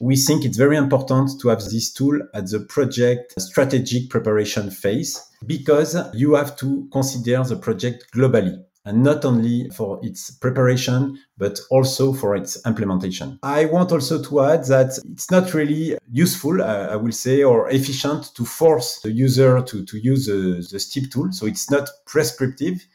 we 0.00 0.16
think 0.16 0.44
it's 0.44 0.56
very 0.56 0.76
important 0.76 1.40
to 1.40 1.48
have 1.48 1.60
this 1.60 1.92
tool 1.92 2.20
at 2.34 2.50
the 2.50 2.60
project 2.60 3.34
strategic 3.40 4.10
preparation 4.10 4.70
phase 4.70 5.20
because 5.46 5.96
you 6.14 6.34
have 6.34 6.56
to 6.56 6.88
consider 6.92 7.42
the 7.44 7.56
project 7.56 8.06
globally 8.14 8.62
and 8.86 9.02
not 9.02 9.24
only 9.24 9.68
for 9.70 9.98
its 10.02 10.30
preparation, 10.30 11.18
but 11.36 11.58
also 11.70 12.12
for 12.12 12.36
its 12.36 12.64
implementation. 12.64 13.38
I 13.42 13.64
want 13.64 13.90
also 13.90 14.22
to 14.22 14.40
add 14.42 14.64
that 14.66 14.96
it's 15.10 15.28
not 15.28 15.52
really 15.52 15.98
useful, 16.10 16.62
uh, 16.62 16.88
I 16.92 16.96
will 16.96 17.12
say, 17.12 17.42
or 17.42 17.68
efficient 17.68 18.32
to 18.36 18.44
force 18.44 19.00
the 19.00 19.10
user 19.10 19.60
to, 19.60 19.84
to 19.84 19.98
use 19.98 20.26
the, 20.26 20.66
the 20.70 20.78
STEEP 20.78 21.10
tool. 21.10 21.32
So 21.32 21.46
it's 21.46 21.68
not 21.68 21.90
prescriptive. 22.06 22.86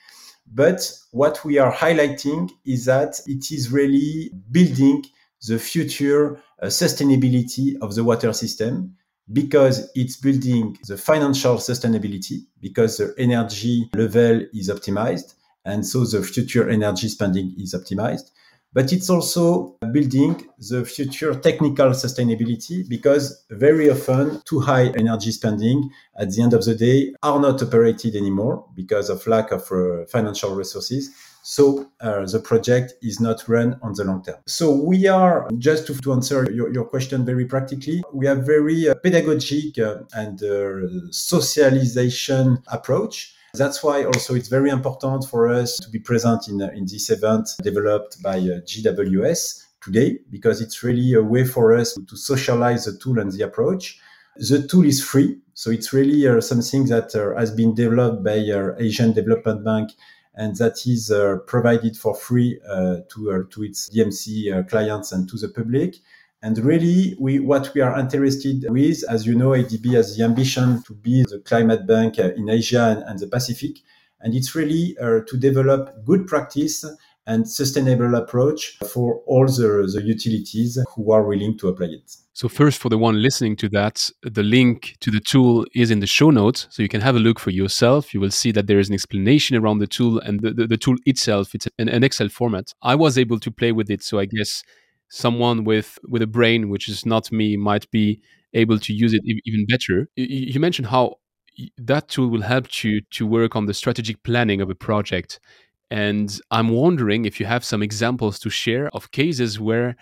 But 0.53 0.91
what 1.11 1.43
we 1.45 1.57
are 1.59 1.73
highlighting 1.73 2.49
is 2.65 2.85
that 2.85 3.19
it 3.27 3.51
is 3.51 3.71
really 3.71 4.31
building 4.49 5.03
the 5.47 5.57
future 5.57 6.41
uh, 6.61 6.67
sustainability 6.67 7.75
of 7.81 7.95
the 7.95 8.03
water 8.03 8.33
system 8.33 8.95
because 9.31 9.89
it's 9.95 10.17
building 10.17 10.77
the 10.87 10.97
financial 10.97 11.55
sustainability 11.55 12.39
because 12.59 12.97
the 12.97 13.13
energy 13.17 13.89
level 13.95 14.41
is 14.53 14.69
optimized 14.69 15.35
and 15.65 15.85
so 15.85 16.03
the 16.05 16.21
future 16.23 16.69
energy 16.69 17.07
spending 17.07 17.53
is 17.57 17.73
optimized. 17.73 18.31
But 18.73 18.93
it's 18.93 19.09
also 19.09 19.77
building 19.91 20.47
the 20.57 20.85
future 20.85 21.35
technical 21.35 21.89
sustainability 21.89 22.87
because 22.87 23.45
very 23.49 23.89
often 23.89 24.41
too 24.45 24.61
high 24.61 24.87
energy 24.91 25.31
spending 25.31 25.89
at 26.17 26.31
the 26.31 26.41
end 26.41 26.53
of 26.53 26.63
the 26.63 26.75
day 26.75 27.13
are 27.21 27.39
not 27.39 27.61
operated 27.61 28.15
anymore 28.15 28.65
because 28.73 29.09
of 29.09 29.27
lack 29.27 29.51
of 29.51 29.69
uh, 29.71 30.05
financial 30.05 30.55
resources 30.55 31.13
so 31.43 31.89
uh, 32.01 32.25
the 32.25 32.39
project 32.39 32.93
is 33.01 33.19
not 33.19 33.47
run 33.47 33.79
on 33.81 33.93
the 33.93 34.03
long 34.03 34.23
term. 34.23 34.35
So 34.47 34.71
we 34.71 35.07
are, 35.07 35.49
just 35.57 35.87
to, 35.87 35.97
to 36.01 36.13
answer 36.13 36.49
your, 36.51 36.71
your 36.71 36.85
question 36.85 37.25
very 37.25 37.45
practically, 37.45 38.03
we 38.13 38.25
have 38.27 38.45
very 38.45 38.89
uh, 38.89 38.95
pedagogic 38.95 39.79
uh, 39.79 40.03
and 40.13 40.41
uh, 40.43 41.11
socialization 41.11 42.61
approach. 42.67 43.35
That's 43.53 43.83
why 43.83 44.05
also 44.05 44.33
it's 44.33 44.47
very 44.47 44.69
important 44.69 45.25
for 45.25 45.49
us 45.49 45.77
to 45.77 45.89
be 45.89 45.99
present 45.99 46.47
in, 46.47 46.61
in 46.61 46.85
this 46.85 47.09
event 47.09 47.49
developed 47.61 48.21
by 48.23 48.37
uh, 48.37 48.61
GWS 48.61 49.65
today, 49.81 50.19
because 50.29 50.61
it's 50.61 50.83
really 50.83 51.13
a 51.13 51.23
way 51.23 51.43
for 51.43 51.73
us 51.73 51.93
to 51.93 52.15
socialize 52.15 52.85
the 52.85 52.97
tool 52.97 53.19
and 53.19 53.31
the 53.31 53.43
approach. 53.43 53.99
The 54.37 54.65
tool 54.65 54.85
is 54.85 55.03
free. 55.03 55.37
So 55.53 55.69
it's 55.69 55.91
really 55.91 56.25
uh, 56.27 56.39
something 56.39 56.85
that 56.85 57.13
uh, 57.13 57.37
has 57.37 57.51
been 57.51 57.75
developed 57.75 58.23
by 58.23 58.39
uh, 58.39 58.73
Asian 58.79 59.11
Development 59.11 59.65
Bank 59.65 59.91
and 60.35 60.55
that 60.57 60.85
is 60.85 61.11
uh, 61.11 61.37
provided 61.45 61.97
for 61.97 62.15
free 62.15 62.59
uh, 62.67 62.97
to 63.09 63.31
uh, 63.31 63.39
to 63.51 63.63
its 63.63 63.89
DMC 63.89 64.67
clients 64.69 65.11
and 65.11 65.29
to 65.29 65.37
the 65.37 65.49
public. 65.49 65.95
And 66.43 66.57
really, 66.57 67.15
we, 67.19 67.39
what 67.39 67.71
we 67.75 67.81
are 67.81 67.99
interested 67.99 68.65
with, 68.67 69.03
as 69.07 69.27
you 69.27 69.35
know, 69.35 69.49
ADB 69.49 69.93
has 69.93 70.17
the 70.17 70.23
ambition 70.23 70.81
to 70.83 70.95
be 70.95 71.23
the 71.23 71.39
climate 71.39 71.85
bank 71.85 72.17
in 72.17 72.49
Asia 72.49 72.95
and, 72.97 73.03
and 73.03 73.19
the 73.19 73.27
Pacific. 73.27 73.77
And 74.21 74.33
it's 74.33 74.55
really 74.55 74.97
uh, 74.99 75.19
to 75.27 75.37
develop 75.37 76.03
good 76.03 76.25
practice 76.25 76.83
and 77.27 77.47
sustainable 77.47 78.15
approach 78.15 78.77
for 78.91 79.21
all 79.27 79.45
the, 79.45 79.89
the 79.93 80.01
utilities 80.03 80.77
who 80.95 81.11
are 81.11 81.23
willing 81.23 81.57
to 81.59 81.67
apply 81.67 81.87
it. 81.87 82.15
So, 82.33 82.47
first, 82.47 82.79
for 82.79 82.89
the 82.89 82.97
one 82.97 83.21
listening 83.21 83.55
to 83.57 83.69
that, 83.69 84.09
the 84.23 84.43
link 84.43 84.95
to 85.01 85.11
the 85.11 85.19
tool 85.19 85.65
is 85.75 85.91
in 85.91 85.99
the 85.99 86.07
show 86.07 86.31
notes. 86.31 86.67
So, 86.71 86.81
you 86.81 86.89
can 86.89 87.01
have 87.01 87.15
a 87.15 87.19
look 87.19 87.39
for 87.39 87.51
yourself. 87.51 88.13
You 88.13 88.19
will 88.19 88.31
see 88.31 88.51
that 88.53 88.67
there 88.67 88.79
is 88.79 88.87
an 88.87 88.95
explanation 88.95 89.55
around 89.57 89.79
the 89.79 89.87
tool 89.87 90.19
and 90.19 90.39
the, 90.39 90.51
the, 90.51 90.67
the 90.67 90.77
tool 90.77 90.95
itself. 91.05 91.53
It's 91.53 91.67
an, 91.77 91.89
an, 91.89 92.03
Excel 92.03 92.29
format. 92.29 92.73
I 92.81 92.95
was 92.95 93.17
able 93.17 93.39
to 93.39 93.51
play 93.51 93.71
with 93.71 93.89
it. 93.89 94.01
So, 94.01 94.17
I 94.17 94.25
guess 94.25 94.63
someone 95.09 95.65
with, 95.65 95.99
with 96.07 96.21
a 96.21 96.27
brain, 96.27 96.69
which 96.69 96.87
is 96.87 97.05
not 97.05 97.31
me, 97.31 97.57
might 97.57 97.89
be 97.91 98.21
able 98.53 98.79
to 98.79 98.93
use 98.93 99.13
it 99.13 99.21
even 99.25 99.65
better. 99.67 100.07
You, 100.15 100.59
mentioned 100.59 100.87
how 100.87 101.15
that 101.77 102.07
tool 102.07 102.29
will 102.29 102.41
help 102.41 102.83
you 102.83 103.01
to 103.11 103.25
work 103.27 103.55
on 103.55 103.65
the 103.65 103.73
strategic 103.73 104.23
planning 104.23 104.61
of 104.61 104.69
a 104.69 104.75
project 104.75 105.39
and 105.91 106.39
I'm 106.49 106.69
wondering 106.69 107.25
if 107.25 107.39
you 107.39 107.45
have 107.45 107.63
some 107.63 107.83
examples 107.83 108.39
to 108.39 108.49
share 108.49 108.89
of 108.93 109.11
cases 109.11 109.59
where 109.59 109.97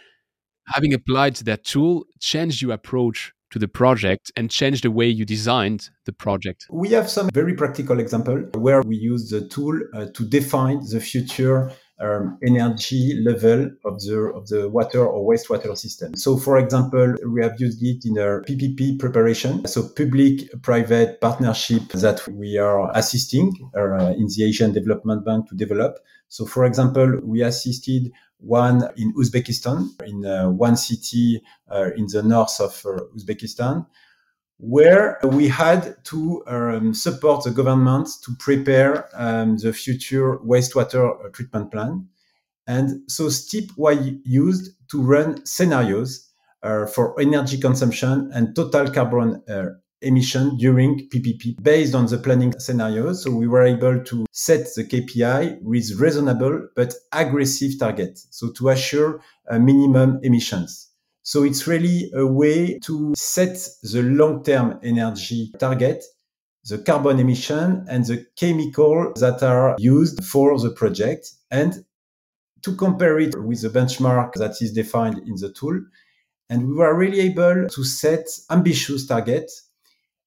having 0.68 0.94
applied 0.94 1.38
that 1.38 1.66
tool 1.66 2.06
changed 2.20 2.62
your 2.62 2.74
approach 2.74 3.34
to 3.50 3.58
the 3.58 3.68
project 3.68 4.32
and 4.36 4.52
changed 4.52 4.84
the 4.84 4.92
way 4.92 5.08
you 5.08 5.26
designed 5.26 5.90
the 6.06 6.14
project? 6.14 6.68
We 6.70 6.90
have 6.90 7.10
some 7.10 7.30
very 7.34 7.56
practical 7.56 8.00
example 8.00 8.38
where 8.54 8.82
we 8.84 8.96
use 8.96 9.30
the 9.30 9.48
tool 9.48 9.80
uh, 9.96 10.06
to 10.14 10.26
define 10.26 10.82
the 10.88 11.00
future 11.00 11.72
um, 12.00 12.38
energy 12.46 13.20
level 13.22 13.70
of 13.86 14.00
the 14.02 14.32
of 14.36 14.48
the 14.48 14.70
water 14.70 15.06
or 15.06 15.34
wastewater 15.34 15.78
system. 15.78 16.16
So, 16.16 16.38
for 16.38 16.58
example, 16.58 17.16
we 17.28 17.42
have 17.44 17.60
used 17.60 17.84
it 17.84 18.06
in 18.06 18.18
our 18.18 18.42
PPP 18.44 19.00
preparation, 19.00 19.66
so 19.68 19.88
public-private 19.90 21.20
partnership 21.22 21.84
that 21.90 22.26
we 22.28 22.58
are 22.58 22.90
assisting 22.98 23.52
uh, 23.76 24.14
in 24.18 24.28
the 24.28 24.46
Asian 24.48 24.72
Development 24.72 25.26
Bank 25.26 25.50
to 25.50 25.56
develop. 25.56 26.00
So, 26.30 26.46
for 26.46 26.66
example, 26.66 27.20
we 27.24 27.42
assisted 27.42 28.12
one 28.40 28.88
in 28.96 29.14
Uzbekistan, 29.16 29.90
in 30.08 30.26
uh, 30.26 30.50
one 30.50 30.78
city 30.78 31.42
uh, 31.70 31.90
in 31.98 32.06
the 32.08 32.24
north 32.24 32.60
of 32.62 32.82
uh, 32.86 33.02
Uzbekistan, 33.16 33.86
where 34.60 35.18
we 35.24 35.48
had 35.48 35.96
to 36.04 36.44
um, 36.48 36.94
support 36.94 37.46
the 37.46 37.52
government 37.52 38.10
to 38.24 38.36
prepare 38.40 39.10
um, 39.14 39.58
the 39.58 39.72
future 39.72 40.38
wastewater 40.40 41.26
uh, 41.26 41.30
treatment 41.30 41.72
plan. 41.72 42.08
And 42.68 43.10
so 43.10 43.30
STEEP 43.30 43.72
was 43.78 43.98
used 44.26 44.72
to 44.92 45.02
run 45.02 45.44
scenarios 45.46 46.30
uh, 46.62 46.86
for 46.86 47.20
energy 47.20 47.58
consumption 47.58 48.30
and 48.34 48.54
total 48.54 48.92
carbon 48.92 49.42
uh, 49.50 49.68
emission 50.02 50.58
during 50.58 51.10
PPP 51.10 51.62
based 51.64 51.96
on 51.96 52.06
the 52.08 52.18
planning 52.18 52.54
scenarios. 52.60 53.24
So 53.24 53.32
we 53.32 53.48
were 53.48 53.64
able 53.64 54.04
to 54.04 54.26
set 54.32 54.68
the 54.76 54.84
KPI 54.84 55.62
with 55.62 55.98
reasonable 56.00 56.68
but 56.76 56.94
aggressive 57.14 57.80
targets. 57.80 58.28
So 58.30 58.52
to 58.52 58.70
assure 58.70 59.22
uh, 59.50 59.58
minimum 59.58 60.20
emissions. 60.22 60.89
So 61.24 61.44
it's 61.44 61.68
really 61.68 62.12
a 62.14 62.26
way 62.26 62.80
to 62.80 63.14
set 63.16 63.58
the 63.84 64.02
long-term 64.02 64.80
energy 64.84 65.52
target 65.60 66.04
the 66.68 66.78
carbon 66.78 67.20
emission 67.20 67.86
and 67.90 68.06
the 68.06 68.26
chemical 68.36 69.14
that 69.16 69.42
are 69.44 69.76
used 69.80 70.24
for 70.24 70.58
the 70.60 70.70
project 70.70 71.32
and 71.52 71.86
to 72.62 72.76
compare 72.76 73.20
it 73.20 73.42
with 73.42 73.62
the 73.62 73.70
benchmark 73.70 74.34
that 74.34 74.62
is 74.62 74.74
defined 74.74 75.18
in 75.20 75.36
the 75.36 75.52
tool. 75.52 75.80
And 76.50 76.68
we 76.68 76.74
were 76.74 76.96
really 76.96 77.22
able 77.22 77.68
to 77.70 77.84
set 77.84 78.28
ambitious 78.50 79.06
targets. 79.06 79.70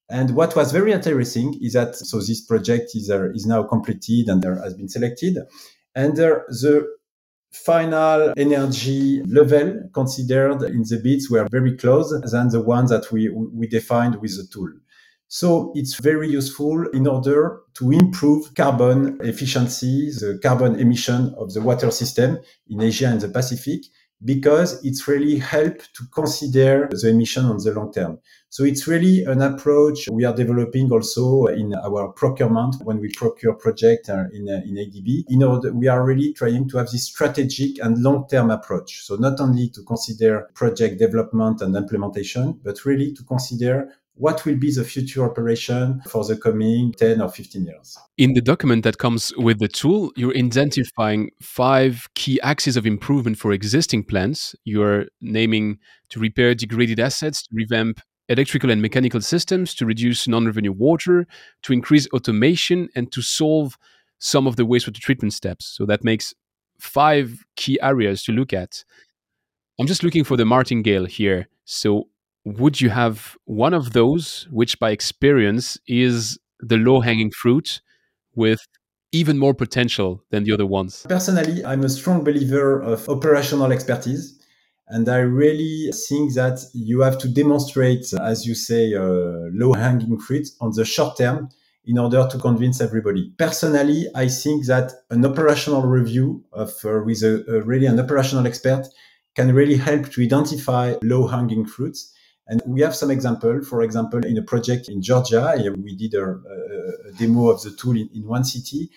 And 0.09 0.35
what 0.35 0.55
was 0.55 0.71
very 0.71 0.91
interesting 0.91 1.57
is 1.61 1.73
that 1.73 1.95
so 1.95 2.19
this 2.19 2.41
project 2.41 2.91
is, 2.95 3.09
uh, 3.09 3.29
is 3.33 3.45
now 3.45 3.63
completed 3.63 4.29
and 4.29 4.41
there 4.41 4.61
has 4.61 4.73
been 4.73 4.89
selected. 4.89 5.37
And 5.95 6.19
uh, 6.19 6.39
the 6.49 6.87
final 7.53 8.33
energy 8.35 9.21
level 9.23 9.89
considered 9.93 10.63
in 10.63 10.83
the 10.83 10.99
bits 11.03 11.29
were 11.29 11.47
very 11.51 11.77
close 11.77 12.11
than 12.31 12.49
the 12.49 12.61
ones 12.61 12.89
that 12.89 13.11
we, 13.11 13.29
we 13.29 13.67
defined 13.67 14.19
with 14.21 14.35
the 14.37 14.47
tool. 14.51 14.69
So 15.27 15.71
it's 15.73 15.95
very 15.95 16.29
useful 16.29 16.87
in 16.89 17.07
order 17.07 17.61
to 17.75 17.91
improve 17.91 18.53
carbon 18.53 19.17
efficiency, 19.21 20.11
the 20.11 20.39
carbon 20.43 20.79
emission 20.79 21.33
of 21.37 21.53
the 21.53 21.61
water 21.61 21.89
system 21.89 22.37
in 22.69 22.81
Asia 22.81 23.07
and 23.07 23.19
the 23.19 23.29
Pacific, 23.29 23.81
because 24.25 24.83
it's 24.85 25.07
really 25.07 25.37
help 25.37 25.79
to 25.93 26.05
consider 26.13 26.89
the 26.91 27.09
emission 27.09 27.45
on 27.45 27.57
the 27.57 27.73
long 27.73 27.91
term. 27.91 28.19
So 28.49 28.63
it's 28.63 28.87
really 28.87 29.23
an 29.23 29.41
approach 29.41 30.07
we 30.09 30.25
are 30.25 30.35
developing 30.35 30.91
also 30.91 31.47
in 31.47 31.73
our 31.73 32.09
procurement 32.09 32.75
when 32.83 32.99
we 32.99 33.09
procure 33.09 33.53
project 33.53 34.09
uh, 34.09 34.25
in, 34.31 34.47
uh, 34.47 34.61
in 34.63 34.75
ADB. 34.75 35.23
In 35.29 35.41
order, 35.41 35.73
we 35.73 35.87
are 35.87 36.05
really 36.05 36.33
trying 36.33 36.69
to 36.69 36.77
have 36.77 36.89
this 36.91 37.05
strategic 37.05 37.83
and 37.83 38.01
long-term 38.03 38.51
approach. 38.51 39.03
So 39.03 39.15
not 39.15 39.39
only 39.39 39.69
to 39.69 39.83
consider 39.83 40.49
project 40.53 40.99
development 40.99 41.61
and 41.61 41.75
implementation, 41.75 42.59
but 42.63 42.85
really 42.85 43.11
to 43.13 43.23
consider 43.23 43.89
what 44.15 44.45
will 44.45 44.55
be 44.55 44.71
the 44.71 44.83
future 44.83 45.25
operation 45.25 46.01
for 46.07 46.23
the 46.23 46.37
coming 46.37 46.93
10 46.93 47.21
or 47.21 47.29
15 47.29 47.65
years. 47.65 47.97
In 48.17 48.33
the 48.33 48.41
document 48.41 48.83
that 48.83 48.99
comes 48.99 49.33
with 49.37 49.59
the 49.59 49.67
tool, 49.67 50.11
you're 50.15 50.37
identifying 50.37 51.31
five 51.41 52.07
key 52.15 52.39
axes 52.41 52.77
of 52.77 52.85
improvement 52.85 53.37
for 53.37 53.51
existing 53.51 54.03
plants. 54.03 54.55
You're 54.65 55.05
naming 55.21 55.79
to 56.09 56.19
repair 56.19 56.53
degraded 56.53 56.99
assets, 56.99 57.43
to 57.43 57.49
revamp 57.53 58.01
electrical 58.29 58.69
and 58.69 58.81
mechanical 58.81 59.21
systems, 59.21 59.73
to 59.75 59.85
reduce 59.85 60.27
non 60.27 60.45
revenue 60.45 60.71
water, 60.71 61.25
to 61.63 61.73
increase 61.73 62.07
automation, 62.13 62.89
and 62.95 63.11
to 63.11 63.21
solve 63.21 63.77
some 64.19 64.47
of 64.47 64.55
the 64.55 64.65
wastewater 64.65 64.99
treatment 64.99 65.33
steps. 65.33 65.65
So 65.65 65.85
that 65.87 66.03
makes 66.03 66.33
five 66.79 67.43
key 67.55 67.79
areas 67.81 68.23
to 68.23 68.31
look 68.31 68.53
at. 68.53 68.83
I'm 69.79 69.87
just 69.87 70.03
looking 70.03 70.23
for 70.23 70.37
the 70.37 70.45
martingale 70.45 71.05
here. 71.05 71.49
So 71.65 72.09
would 72.45 72.81
you 72.81 72.89
have 72.89 73.37
one 73.45 73.73
of 73.73 73.93
those, 73.93 74.47
which 74.51 74.79
by 74.79 74.91
experience 74.91 75.77
is 75.87 76.37
the 76.59 76.77
low 76.77 77.01
hanging 77.01 77.31
fruit 77.31 77.81
with 78.35 78.59
even 79.11 79.37
more 79.37 79.53
potential 79.53 80.23
than 80.31 80.43
the 80.43 80.51
other 80.51 80.65
ones? 80.65 81.05
Personally, 81.07 81.63
I'm 81.63 81.83
a 81.83 81.89
strong 81.89 82.23
believer 82.23 82.81
of 82.81 83.07
operational 83.07 83.71
expertise. 83.71 84.39
And 84.87 85.07
I 85.07 85.19
really 85.19 85.91
think 86.09 86.33
that 86.33 86.59
you 86.73 87.01
have 87.01 87.17
to 87.19 87.29
demonstrate, 87.29 88.11
as 88.13 88.45
you 88.45 88.53
say, 88.53 88.93
uh, 88.93 89.49
low 89.53 89.73
hanging 89.73 90.19
fruit 90.19 90.49
on 90.59 90.71
the 90.75 90.83
short 90.83 91.17
term 91.17 91.49
in 91.85 91.97
order 91.97 92.27
to 92.29 92.37
convince 92.37 92.81
everybody. 92.81 93.31
Personally, 93.37 94.07
I 94.13 94.27
think 94.27 94.65
that 94.67 94.91
an 95.09 95.25
operational 95.25 95.83
review 95.83 96.43
of 96.51 96.73
uh, 96.83 97.01
with 97.05 97.23
a, 97.23 97.43
a 97.47 97.61
really 97.61 97.85
an 97.85 97.99
operational 97.99 98.45
expert 98.45 98.87
can 99.35 99.53
really 99.53 99.77
help 99.77 100.11
to 100.11 100.21
identify 100.21 100.95
low 101.01 101.27
hanging 101.27 101.65
fruits 101.65 102.13
and 102.47 102.61
we 102.65 102.81
have 102.81 102.95
some 102.95 103.11
example. 103.11 103.61
For 103.63 103.81
example, 103.81 104.25
in 104.25 104.37
a 104.37 104.41
project 104.41 104.89
in 104.89 105.01
Georgia, 105.01 105.55
we 105.77 105.95
did 105.95 106.13
a, 106.13 106.23
a 106.23 107.11
demo 107.17 107.49
of 107.49 107.61
the 107.61 107.71
tool 107.71 107.95
in, 107.95 108.09
in 108.13 108.27
one 108.27 108.43
city. 108.43 108.89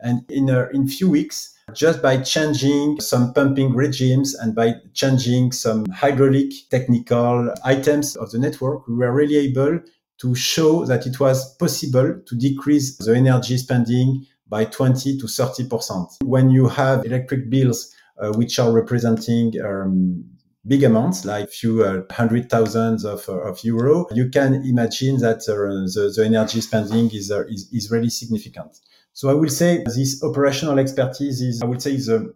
And 0.00 0.22
in 0.30 0.48
a 0.48 0.68
in 0.70 0.88
few 0.88 1.10
weeks, 1.10 1.54
just 1.72 2.02
by 2.02 2.18
changing 2.18 3.00
some 3.00 3.32
pumping 3.32 3.74
regimes 3.74 4.34
and 4.34 4.54
by 4.54 4.74
changing 4.92 5.52
some 5.52 5.86
hydraulic 5.86 6.52
technical 6.70 7.54
items 7.64 8.16
of 8.16 8.30
the 8.30 8.38
network, 8.38 8.86
we 8.86 8.94
were 8.94 9.12
really 9.12 9.36
able 9.36 9.80
to 10.18 10.34
show 10.34 10.84
that 10.84 11.06
it 11.06 11.20
was 11.20 11.56
possible 11.56 12.20
to 12.26 12.36
decrease 12.36 12.96
the 12.98 13.14
energy 13.14 13.56
spending 13.56 14.26
by 14.48 14.64
20 14.64 15.18
to 15.18 15.26
30 15.26 15.68
percent. 15.68 16.08
When 16.22 16.50
you 16.50 16.68
have 16.68 17.04
electric 17.04 17.50
bills 17.50 17.94
uh, 18.20 18.32
which 18.32 18.58
are 18.58 18.70
representing 18.70 19.54
um, 19.64 20.24
big 20.66 20.82
amounts, 20.82 21.24
like 21.24 21.50
few 21.50 21.84
uh, 21.84 22.02
hundred 22.10 22.48
thousands 22.48 23.04
of, 23.04 23.28
uh, 23.28 23.50
of 23.50 23.62
euro, 23.64 24.06
you 24.12 24.28
can 24.30 24.54
imagine 24.64 25.18
that 25.18 25.40
uh, 25.48 25.54
the, 25.94 26.12
the 26.14 26.24
energy 26.24 26.60
spending 26.60 27.10
is, 27.10 27.30
uh, 27.30 27.44
is, 27.46 27.68
is 27.72 27.90
really 27.90 28.10
significant. 28.10 28.78
So 29.12 29.30
I 29.30 29.34
will 29.34 29.50
say 29.50 29.84
this 29.84 30.22
operational 30.22 30.78
expertise 30.78 31.40
is, 31.40 31.62
I 31.62 31.66
would 31.66 31.82
say, 31.82 31.96
the 31.96 32.34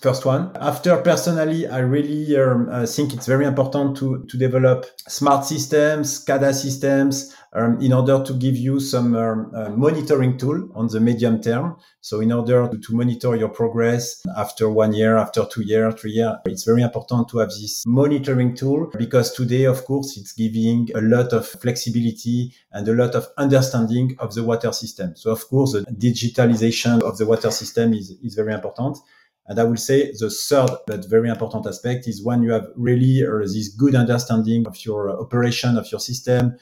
first 0.00 0.24
one. 0.24 0.50
After 0.60 0.96
personally, 0.98 1.66
I 1.66 1.78
really 1.78 2.36
um, 2.36 2.68
uh, 2.70 2.86
think 2.86 3.14
it's 3.14 3.26
very 3.26 3.44
important 3.44 3.96
to, 3.98 4.24
to 4.28 4.36
develop 4.36 4.86
smart 5.08 5.44
systems, 5.44 6.24
SCADA 6.24 6.52
systems, 6.54 7.34
um, 7.52 7.80
in 7.80 7.92
order 7.92 8.22
to 8.22 8.32
give 8.34 8.56
you 8.56 8.80
some 8.80 9.14
um, 9.16 9.50
uh, 9.54 9.70
monitoring 9.70 10.36
tool 10.36 10.68
on 10.74 10.88
the 10.88 11.00
medium 11.00 11.40
term. 11.40 11.76
So 12.00 12.20
in 12.20 12.30
order 12.30 12.68
to, 12.68 12.78
to, 12.78 12.94
monitor 12.94 13.34
your 13.36 13.48
progress 13.48 14.22
after 14.36 14.68
one 14.70 14.92
year, 14.92 15.16
after 15.16 15.44
two 15.44 15.62
years, 15.62 15.94
three 16.00 16.12
years, 16.12 16.36
it's 16.46 16.64
very 16.64 16.82
important 16.82 17.28
to 17.30 17.38
have 17.38 17.48
this 17.48 17.84
monitoring 17.86 18.54
tool 18.54 18.90
because 18.98 19.32
today, 19.32 19.64
of 19.64 19.84
course, 19.84 20.16
it's 20.16 20.32
giving 20.32 20.88
a 20.94 21.00
lot 21.00 21.32
of 21.32 21.46
flexibility 21.46 22.52
and 22.72 22.86
a 22.88 22.92
lot 22.92 23.14
of 23.14 23.26
understanding 23.38 24.16
of 24.18 24.34
the 24.34 24.44
water 24.44 24.72
system. 24.72 25.16
So 25.16 25.30
of 25.30 25.46
course, 25.48 25.72
the 25.72 25.80
digitalization 25.82 27.02
of 27.02 27.18
the 27.18 27.26
water 27.26 27.50
system 27.50 27.94
is, 27.94 28.10
is 28.22 28.34
very 28.34 28.52
important. 28.52 28.98
And 29.48 29.60
I 29.60 29.64
will 29.64 29.76
say 29.76 30.10
the 30.18 30.30
third 30.30 30.70
but 30.86 31.08
very 31.08 31.28
important 31.30 31.66
aspect 31.66 32.08
is 32.08 32.24
when 32.24 32.42
you 32.42 32.50
have 32.52 32.66
really 32.74 33.24
uh, 33.24 33.38
this 33.40 33.68
good 33.68 33.94
understanding 33.94 34.66
of 34.66 34.84
your 34.84 35.10
uh, 35.10 35.20
operation 35.20 35.78
of 35.78 35.90
your 35.92 36.00
system, 36.00 36.56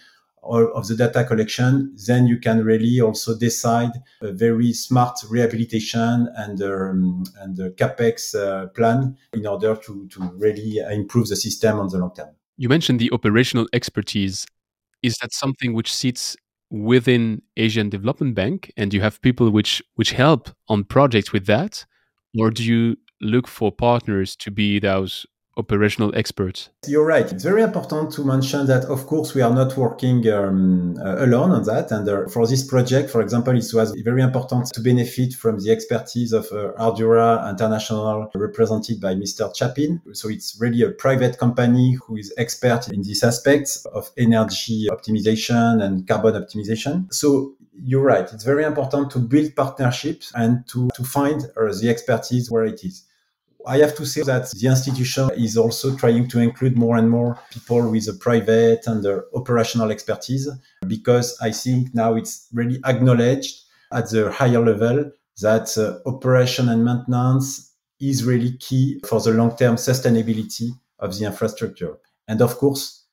or 0.44 0.70
of 0.72 0.86
the 0.86 0.94
data 0.94 1.24
collection, 1.24 1.94
then 2.06 2.26
you 2.26 2.38
can 2.38 2.64
really 2.64 3.00
also 3.00 3.36
decide 3.36 3.92
a 4.20 4.32
very 4.32 4.72
smart 4.72 5.18
rehabilitation 5.30 6.28
and 6.36 6.62
um, 6.62 7.24
and 7.40 7.56
the 7.56 7.70
capex 7.70 8.34
uh, 8.34 8.66
plan 8.68 9.16
in 9.32 9.46
order 9.46 9.74
to 9.76 10.06
to 10.08 10.20
really 10.36 10.78
improve 10.92 11.28
the 11.28 11.36
system 11.36 11.80
on 11.80 11.88
the 11.88 11.98
long 11.98 12.14
term. 12.14 12.28
You 12.56 12.68
mentioned 12.68 13.00
the 13.00 13.10
operational 13.12 13.66
expertise. 13.72 14.46
Is 15.02 15.16
that 15.20 15.32
something 15.32 15.74
which 15.74 15.92
sits 15.92 16.36
within 16.70 17.42
Asian 17.56 17.88
Development 17.90 18.34
Bank, 18.34 18.72
and 18.76 18.92
you 18.94 19.00
have 19.00 19.20
people 19.20 19.50
which 19.50 19.82
which 19.94 20.12
help 20.12 20.50
on 20.68 20.84
projects 20.84 21.32
with 21.32 21.46
that, 21.46 21.86
or 22.38 22.50
do 22.50 22.64
you 22.64 22.96
look 23.20 23.46
for 23.48 23.72
partners 23.72 24.36
to 24.36 24.50
be 24.50 24.78
those 24.78 25.26
operational 25.56 26.14
experts. 26.14 26.70
You're 26.86 27.06
right. 27.06 27.30
It's 27.30 27.44
very 27.44 27.62
important 27.62 28.12
to 28.12 28.24
mention 28.24 28.66
that, 28.66 28.84
of 28.84 29.06
course, 29.06 29.34
we 29.34 29.42
are 29.42 29.54
not 29.54 29.76
working 29.76 30.28
um, 30.28 30.96
uh, 30.98 31.24
alone 31.24 31.50
on 31.50 31.64
that. 31.64 31.90
And 31.90 32.08
uh, 32.08 32.28
for 32.28 32.46
this 32.46 32.64
project, 32.66 33.10
for 33.10 33.20
example, 33.20 33.56
it 33.56 33.70
was 33.72 33.94
very 34.04 34.22
important 34.22 34.66
to 34.74 34.80
benefit 34.80 35.34
from 35.34 35.60
the 35.60 35.70
expertise 35.70 36.32
of 36.32 36.46
uh, 36.52 36.72
Ardurra 36.78 37.48
International, 37.48 38.30
represented 38.34 39.00
by 39.00 39.14
Mr. 39.14 39.54
Chapin. 39.56 40.00
So 40.12 40.28
it's 40.28 40.56
really 40.60 40.82
a 40.82 40.90
private 40.90 41.38
company 41.38 41.96
who 42.06 42.16
is 42.16 42.32
expert 42.36 42.88
in 42.88 43.02
these 43.02 43.22
aspects 43.22 43.84
of 43.86 44.10
energy 44.16 44.88
optimization 44.90 45.82
and 45.82 46.06
carbon 46.06 46.34
optimization. 46.34 47.12
So 47.12 47.54
you're 47.82 48.02
right. 48.02 48.32
It's 48.32 48.44
very 48.44 48.64
important 48.64 49.10
to 49.12 49.18
build 49.18 49.54
partnerships 49.56 50.32
and 50.34 50.66
to, 50.68 50.88
to 50.94 51.04
find 51.04 51.44
uh, 51.56 51.72
the 51.80 51.88
expertise 51.88 52.50
where 52.50 52.64
it 52.64 52.84
is. 52.84 53.04
I 53.66 53.78
have 53.78 53.94
to 53.96 54.06
say 54.06 54.22
that 54.22 54.50
the 54.50 54.68
institution 54.68 55.30
is 55.36 55.56
also 55.56 55.96
trying 55.96 56.28
to 56.28 56.40
include 56.40 56.76
more 56.76 56.96
and 56.96 57.10
more 57.10 57.38
people 57.50 57.90
with 57.90 58.08
a 58.08 58.12
private 58.12 58.86
and 58.86 59.06
operational 59.34 59.90
expertise 59.90 60.48
because 60.86 61.38
I 61.40 61.50
think 61.50 61.94
now 61.94 62.14
it's 62.14 62.48
really 62.52 62.80
acknowledged 62.84 63.62
at 63.92 64.10
the 64.10 64.30
higher 64.30 64.60
level 64.60 65.10
that 65.40 65.76
uh, 65.78 66.08
operation 66.08 66.68
and 66.68 66.84
maintenance 66.84 67.74
is 68.00 68.24
really 68.24 68.56
key 68.58 69.00
for 69.06 69.20
the 69.20 69.30
long-term 69.30 69.76
sustainability 69.76 70.70
of 70.98 71.18
the 71.18 71.24
infrastructure. 71.24 71.96
And 72.28 72.42
of 72.42 72.56
course, 72.56 73.04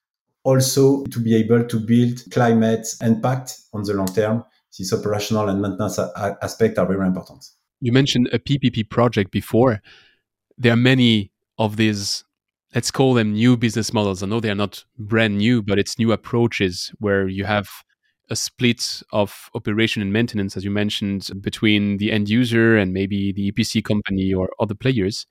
also 0.43 1.03
to 1.05 1.19
be 1.19 1.35
able 1.35 1.63
to 1.63 1.79
build 1.79 2.19
climate 2.31 2.87
impact 3.01 3.59
on 3.73 3.83
the 3.83 3.93
long 3.93 4.07
term. 4.07 4.43
These 4.77 4.93
operational 4.93 5.49
and 5.49 5.61
maintenance 5.61 5.99
aspects 6.41 6.79
are 6.79 6.85
very 6.85 7.05
important. 7.05 7.45
You 7.81 7.91
mentioned 7.91 8.29
a 8.31 8.39
PPP 8.39 8.89
project 8.89 9.31
before 9.31 9.81
there 10.57 10.73
are 10.73 10.77
many 10.77 11.31
of 11.57 11.77
these 11.77 12.23
let's 12.73 12.91
call 12.91 13.13
them 13.13 13.33
new 13.33 13.57
business 13.57 13.93
models. 13.93 14.23
I 14.23 14.27
know 14.27 14.39
they 14.39 14.49
are 14.49 14.55
not 14.55 14.85
brand 14.97 15.37
new, 15.37 15.61
but 15.61 15.77
it's 15.77 15.99
new 15.99 16.11
approaches 16.13 16.91
where 16.99 17.27
you 17.27 17.43
have 17.43 17.69
a 18.29 18.35
split 18.35 19.03
of 19.11 19.49
operation 19.55 20.01
and 20.01 20.13
maintenance, 20.13 20.55
as 20.55 20.63
you 20.63 20.71
mentioned, 20.71 21.29
between 21.41 21.97
the 21.97 22.11
end 22.13 22.29
user 22.29 22.77
and 22.77 22.93
maybe 22.93 23.33
the 23.33 23.51
EPC 23.51 23.83
company 23.83 24.33
or 24.33 24.49
other 24.59 24.73
players. 24.73 25.27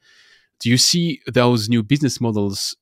Do 0.60 0.68
you 0.68 0.76
see 0.76 1.20
those 1.26 1.70
new 1.70 1.82
business 1.82 2.20
models 2.20 2.76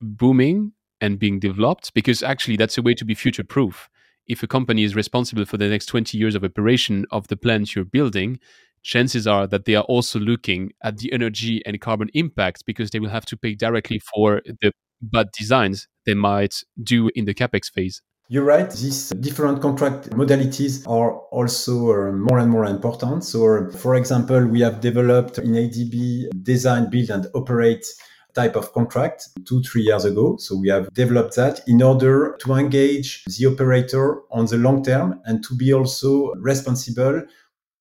booming 0.00 0.72
and 1.00 1.18
being 1.18 1.38
developed? 1.38 1.94
Because 1.94 2.24
actually, 2.24 2.56
that's 2.56 2.76
a 2.76 2.82
way 2.82 2.94
to 2.94 3.04
be 3.04 3.14
future 3.14 3.44
proof. 3.44 3.88
if 4.26 4.42
a 4.42 4.46
company 4.46 4.82
is 4.82 4.96
responsible 4.96 5.44
for 5.44 5.56
the 5.56 5.68
next 5.68 5.86
20 5.86 6.18
years 6.18 6.34
of 6.34 6.44
operation 6.44 7.06
of 7.10 7.28
the 7.28 7.36
plant 7.36 7.74
you're 7.74 7.84
building, 7.84 8.38
chances 8.86 9.26
are 9.26 9.46
that 9.48 9.64
they 9.64 9.74
are 9.74 9.84
also 9.84 10.18
looking 10.20 10.72
at 10.82 10.98
the 10.98 11.12
energy 11.12 11.60
and 11.66 11.80
carbon 11.80 12.08
impact 12.14 12.64
because 12.64 12.90
they 12.90 13.00
will 13.00 13.10
have 13.10 13.26
to 13.26 13.36
pay 13.36 13.54
directly 13.54 13.98
for 14.14 14.40
the 14.62 14.72
bad 15.02 15.26
designs 15.36 15.88
they 16.06 16.14
might 16.14 16.62
do 16.82 17.10
in 17.16 17.24
the 17.24 17.34
capex 17.34 17.70
phase. 17.70 18.00
You're 18.28 18.44
right. 18.44 18.70
These 18.70 19.10
different 19.20 19.60
contract 19.60 20.10
modalities 20.10 20.86
are 20.88 21.12
also 21.30 21.92
uh, 21.92 22.12
more 22.12 22.38
and 22.38 22.50
more 22.50 22.64
important. 22.64 23.24
So, 23.24 23.70
for 23.70 23.94
example, 23.94 24.44
we 24.46 24.60
have 24.60 24.80
developed 24.80 25.38
in 25.38 25.52
ADB 25.52 26.42
design, 26.42 26.88
build, 26.90 27.10
and 27.10 27.26
operate 27.34 27.86
type 28.34 28.54
of 28.54 28.72
contract 28.72 29.28
two, 29.46 29.62
three 29.62 29.82
years 29.82 30.04
ago. 30.04 30.36
So 30.38 30.56
we 30.56 30.68
have 30.68 30.92
developed 30.92 31.34
that 31.36 31.60
in 31.66 31.82
order 31.82 32.36
to 32.40 32.54
engage 32.54 33.24
the 33.24 33.46
operator 33.46 34.20
on 34.30 34.46
the 34.46 34.58
long 34.58 34.84
term 34.84 35.20
and 35.24 35.42
to 35.44 35.56
be 35.56 35.72
also 35.72 36.34
responsible 36.34 37.22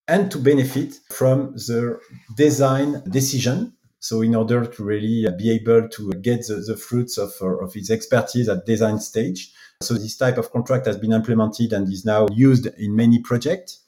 and 0.07 0.31
to 0.31 0.37
benefit 0.37 0.95
from 1.09 1.53
the 1.53 1.99
design 2.35 3.01
decision. 3.09 3.73
So 3.99 4.21
in 4.21 4.35
order 4.35 4.65
to 4.65 4.83
really 4.83 5.27
be 5.37 5.51
able 5.51 5.89
to 5.89 6.11
get 6.21 6.45
the, 6.47 6.63
the 6.67 6.77
fruits 6.77 7.17
of, 7.17 7.33
of 7.41 7.73
his 7.73 7.89
expertise 7.89 8.47
at 8.47 8.65
design 8.65 8.99
stage. 8.99 9.51
So 9.81 9.95
this 9.95 10.15
type 10.15 10.37
of 10.37 10.51
contract 10.51 10.85
has 10.85 10.97
been 10.97 11.11
implemented 11.11 11.73
and 11.73 11.91
is 11.91 12.05
now 12.05 12.27
used 12.31 12.67
in 12.77 12.95
many 12.95 13.19
projects. 13.19 13.81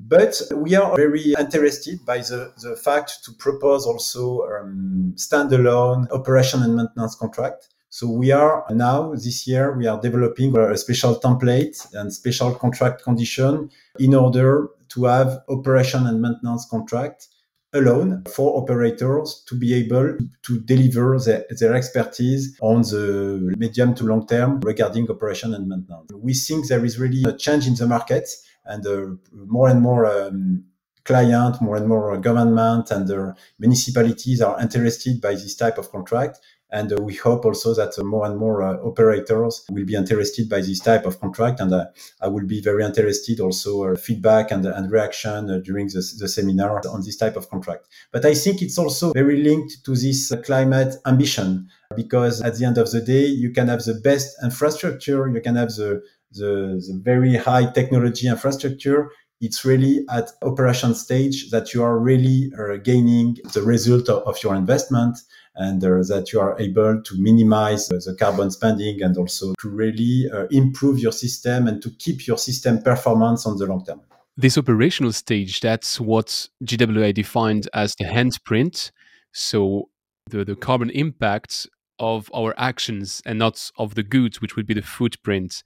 But 0.00 0.40
we 0.54 0.74
are 0.74 0.94
very 0.96 1.34
interested 1.38 2.04
by 2.04 2.18
the, 2.18 2.52
the 2.62 2.76
fact 2.76 3.24
to 3.24 3.32
propose 3.32 3.84
also 3.86 4.42
um, 4.42 5.12
standalone 5.16 6.10
operation 6.12 6.62
and 6.62 6.76
maintenance 6.76 7.16
contract. 7.16 7.68
So 7.90 8.08
we 8.08 8.30
are 8.32 8.64
now 8.70 9.12
this 9.14 9.46
year 9.46 9.76
we 9.76 9.86
are 9.86 10.00
developing 10.00 10.56
a 10.56 10.76
special 10.76 11.18
template 11.18 11.86
and 11.94 12.12
special 12.12 12.54
contract 12.54 13.02
condition 13.02 13.70
in 13.98 14.14
order 14.14 14.68
to 14.90 15.04
have 15.04 15.40
operation 15.48 16.06
and 16.06 16.20
maintenance 16.20 16.66
contract 16.70 17.28
alone 17.74 18.24
for 18.34 18.60
operators 18.60 19.44
to 19.46 19.54
be 19.54 19.74
able 19.74 20.16
to 20.42 20.60
deliver 20.60 21.18
their, 21.18 21.44
their, 21.60 21.74
expertise 21.74 22.56
on 22.62 22.80
the 22.82 23.54
medium 23.58 23.94
to 23.94 24.04
long 24.04 24.26
term 24.26 24.58
regarding 24.60 25.10
operation 25.10 25.52
and 25.54 25.68
maintenance. 25.68 26.10
We 26.14 26.32
think 26.32 26.68
there 26.68 26.84
is 26.84 26.98
really 26.98 27.24
a 27.24 27.36
change 27.36 27.66
in 27.66 27.74
the 27.74 27.86
market 27.86 28.28
and 28.64 28.86
uh, 28.86 29.06
more 29.32 29.68
and 29.68 29.82
more 29.82 30.06
um, 30.06 30.64
client, 31.04 31.60
more 31.60 31.76
and 31.76 31.88
more 31.88 32.16
government 32.18 32.90
and 32.90 33.10
uh, 33.10 33.32
municipalities 33.58 34.40
are 34.40 34.60
interested 34.60 35.20
by 35.20 35.32
this 35.32 35.54
type 35.54 35.78
of 35.78 35.90
contract. 35.90 36.38
And 36.70 36.92
uh, 36.92 36.96
we 37.02 37.14
hope 37.14 37.44
also 37.44 37.74
that 37.74 37.92
more 38.04 38.26
and 38.26 38.36
more 38.36 38.62
uh, 38.62 38.76
operators 38.82 39.64
will 39.70 39.86
be 39.86 39.94
interested 39.94 40.48
by 40.48 40.60
this 40.60 40.80
type 40.80 41.06
of 41.06 41.20
contract. 41.20 41.60
And 41.60 41.72
uh, 41.72 41.86
I 42.20 42.28
will 42.28 42.46
be 42.46 42.60
very 42.60 42.84
interested 42.84 43.40
also 43.40 43.96
feedback 43.96 44.50
and, 44.50 44.66
and 44.66 44.90
reaction 44.90 45.62
during 45.62 45.86
the, 45.86 46.04
the 46.18 46.28
seminar 46.28 46.82
on 46.88 47.02
this 47.02 47.16
type 47.16 47.36
of 47.36 47.48
contract. 47.48 47.86
But 48.12 48.24
I 48.24 48.34
think 48.34 48.60
it's 48.60 48.78
also 48.78 49.12
very 49.12 49.42
linked 49.42 49.84
to 49.84 49.94
this 49.94 50.32
climate 50.44 50.96
ambition 51.06 51.68
because 51.96 52.42
at 52.42 52.56
the 52.56 52.66
end 52.66 52.76
of 52.76 52.90
the 52.90 53.00
day, 53.00 53.24
you 53.24 53.50
can 53.50 53.68
have 53.68 53.84
the 53.84 53.94
best 53.94 54.36
infrastructure, 54.42 55.26
you 55.28 55.40
can 55.40 55.56
have 55.56 55.70
the, 55.70 56.02
the, 56.32 56.84
the 56.86 57.00
very 57.02 57.36
high 57.36 57.70
technology 57.72 58.28
infrastructure 58.28 59.10
it's 59.40 59.64
really 59.64 60.04
at 60.10 60.30
operation 60.42 60.94
stage 60.94 61.50
that 61.50 61.72
you 61.72 61.82
are 61.82 61.98
really 61.98 62.50
gaining 62.82 63.36
the 63.52 63.62
result 63.62 64.08
of, 64.08 64.22
of, 64.24 64.42
your 64.42 64.54
investment 64.54 65.18
and 65.58 65.82
uh, 65.84 66.02
that 66.04 66.32
you 66.32 66.40
are 66.40 66.58
able 66.60 67.02
to 67.02 67.20
minimize 67.20 67.88
the 67.88 68.16
carbon 68.18 68.50
spending 68.50 69.02
and 69.02 69.16
also 69.18 69.54
to 69.60 69.68
really 69.68 70.30
uh, 70.32 70.46
improve 70.50 70.98
your 71.00 71.12
system 71.12 71.66
and 71.66 71.82
to 71.82 71.90
keep 71.98 72.26
your 72.26 72.38
system 72.38 72.80
performance 72.80 73.44
on 73.44 73.58
the 73.58 73.66
long 73.66 73.84
term. 73.84 74.00
This 74.36 74.56
operational 74.56 75.12
stage, 75.12 75.60
that's 75.60 76.00
what 76.00 76.48
GWA 76.64 77.12
defined 77.12 77.68
as 77.74 77.92
the 77.98 78.04
handprint. 78.04 78.92
So 79.32 79.90
the, 80.30 80.44
the 80.44 80.54
carbon 80.54 80.90
impact 80.90 81.66
of 81.98 82.30
our 82.32 82.54
actions 82.56 83.20
and 83.26 83.40
not 83.40 83.70
of 83.78 83.96
the 83.96 84.04
goods, 84.04 84.40
which 84.40 84.54
would 84.54 84.66
be 84.66 84.74
the 84.74 84.82
footprint. 84.82 85.64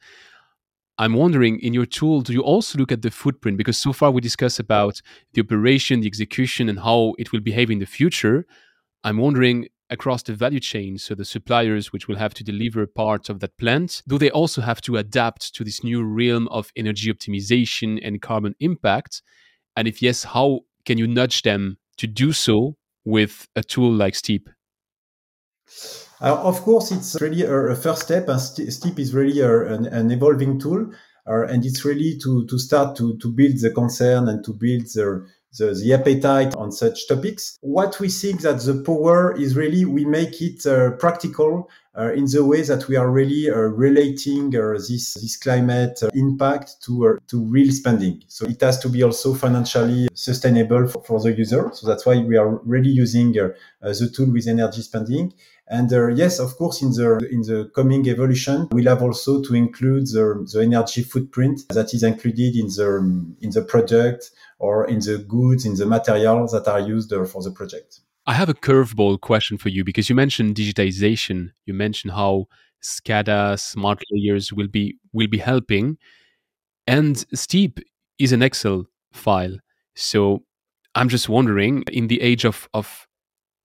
I'm 0.97 1.13
wondering 1.13 1.59
in 1.61 1.75
your 1.75 1.85
tool, 1.85 2.23
do 2.23 2.33
you 2.33 2.41
also 2.41 2.79
look 2.79 2.93
at 2.93 3.03
the 3.03 3.11
footprint? 3.11 3.59
Because 3.59 3.77
so 3.77 3.93
far 3.93 4.11
we 4.11 4.23
discussed 4.23 4.59
about 4.59 5.03
the 5.35 5.43
operation, 5.43 6.01
the 6.01 6.07
execution, 6.07 6.71
and 6.71 6.81
how 6.81 7.15
it 7.19 7.31
will 7.31 7.41
behave 7.41 7.71
in 7.71 7.79
the 7.79 7.87
future. 7.87 8.47
I'm 9.05 9.19
wondering 9.19 9.69
across 9.93 10.23
the 10.23 10.33
value 10.33 10.59
chain, 10.59 10.99
so 10.99 11.15
the 11.15 11.25
suppliers 11.25 11.93
which 11.93 12.09
will 12.09 12.17
have 12.17 12.35
to 12.35 12.43
deliver 12.43 12.87
parts 12.87 13.29
of 13.29 13.41
that 13.41 13.57
plant, 13.59 14.03
do 14.09 14.19
they 14.19 14.31
also 14.31 14.63
have 14.63 14.81
to 14.81 14.97
adapt 14.97 15.55
to 15.55 15.63
this 15.63 15.85
new 15.85 16.03
realm 16.03 16.49
of 16.49 16.73
energy 16.75 17.13
optimization 17.13 18.01
and 18.03 18.23
carbon 18.23 18.55
impact? 18.59 19.23
And 19.77 19.87
if 19.87 20.03
yes, 20.03 20.25
how 20.25 20.61
can 20.85 20.99
you 20.99 21.07
nudge 21.07 21.43
them 21.43 21.79
to 21.99 22.07
do 22.07 22.33
so 22.33 22.77
with 23.05 23.49
a 23.55 23.63
tool 23.63 23.93
like 23.93 24.15
Steep? 24.15 24.49
Uh, 26.21 26.41
of 26.43 26.61
course, 26.63 26.91
it's 26.91 27.21
really 27.21 27.43
a, 27.43 27.53
a 27.53 27.77
first 27.77 28.03
step, 28.03 28.29
and 28.29 28.41
Steep 28.41 28.99
is 28.99 29.13
really 29.15 29.41
a, 29.41 29.73
an, 29.75 29.87
an, 29.87 30.11
evolving 30.11 30.59
tool. 30.59 30.91
Uh, 31.27 31.47
and 31.47 31.65
it's 31.65 31.85
really 31.85 32.19
to, 32.19 32.47
to 32.47 32.59
start 32.59 32.97
to, 32.97 33.17
to 33.19 33.29
build 33.29 33.59
the 33.61 33.71
concern 33.71 34.29
and 34.29 34.45
to 34.45 34.53
build 34.53 34.83
the, 34.95 35.25
the, 35.59 35.75
the 35.75 35.93
appetite 35.93 36.55
on 36.55 36.73
such 36.73 37.09
topics. 37.09 37.59
What 37.61 37.99
we 38.01 38.09
think 38.09 38.41
that 38.43 38.61
the 38.61 38.83
power 38.83 39.39
is 39.39 39.57
really 39.57 39.85
we 39.85 40.05
make 40.05 40.41
it 40.41 40.67
uh, 40.67 40.93
practical 40.93 41.71
in 42.15 42.25
the 42.25 42.45
way 42.45 42.63
that 42.63 42.89
we 42.89 42.97
are 42.97 43.11
really 43.11 43.51
uh, 43.51 43.55
relating 43.55 44.55
uh, 44.57 44.73
this 44.73 45.15
this 45.15 45.37
climate 45.37 46.03
uh, 46.03 46.09
impact 46.15 46.83
to 46.83 47.09
uh, 47.09 47.13
to 47.27 47.45
real 47.45 47.71
spending. 47.71 48.23
So 48.29 48.47
it 48.47 48.61
has 48.61 48.79
to 48.81 48.89
be 48.89 49.03
also 49.03 49.35
financially 49.35 50.09
sustainable 50.15 50.89
for, 50.89 51.03
for 51.05 51.21
the 51.21 51.33
user. 51.33 51.71
So 51.75 51.87
that's 51.87 52.07
why 52.07 52.19
we 52.19 52.37
are 52.37 52.61
really 52.65 52.91
using 52.91 53.33
the 53.33 54.11
tool 54.15 54.33
with 54.33 54.47
energy 54.47 54.83
spending. 54.83 55.33
And 55.69 55.93
uh, 55.93 56.09
yes, 56.09 56.39
of 56.39 56.57
course, 56.57 56.83
in 56.83 56.91
the 56.91 57.27
in 57.31 57.43
the 57.43 57.71
coming 57.75 58.07
evolution, 58.09 58.69
we'll 58.73 58.89
have 58.89 59.03
also 59.03 59.41
to 59.43 59.55
include 59.55 60.07
the, 60.07 60.47
the 60.53 60.63
energy 60.63 61.03
footprint 61.03 61.63
that 61.71 61.95
is 61.95 62.03
included 62.03 62.57
in 62.57 62.67
the 62.67 63.35
in 63.41 63.51
the 63.51 63.63
project 63.63 64.33
or 64.59 64.87
in 64.89 64.99
the 65.01 65.19
goods, 65.19 65.65
in 65.65 65.75
the 65.75 65.87
materials 65.87 66.53
that 66.53 66.69
are 66.69 66.81
used 66.81 67.13
uh, 67.13 67.25
for 67.25 67.43
the 67.43 67.51
project. 67.51 68.01
I 68.27 68.35
have 68.35 68.49
a 68.49 68.55
curveball 68.55 69.21
question 69.21 69.59
for 69.59 69.69
you 69.69 69.85
because 69.85 70.09
you 70.09 70.15
mentioned 70.15 70.55
digitization. 70.55 71.51
You 71.67 71.75
mentioned 71.75 72.13
how 72.13 72.47
SCADA 72.83 73.59
smart 73.59 74.03
layers 74.11 74.53
will 74.53 74.69
be 74.69 74.97
will 75.13 75.29
be 75.29 75.39
helping, 75.39 75.99
and 76.87 77.25
Steep 77.35 77.81
is 78.19 78.33
an 78.33 78.43
Excel 78.43 78.85
file. 79.13 79.57
So 79.95 80.45
I'm 80.95 81.09
just 81.09 81.29
wondering, 81.29 81.85
in 81.93 82.07
the 82.09 82.21
age 82.21 82.45
of 82.45 82.69
of 82.75 83.07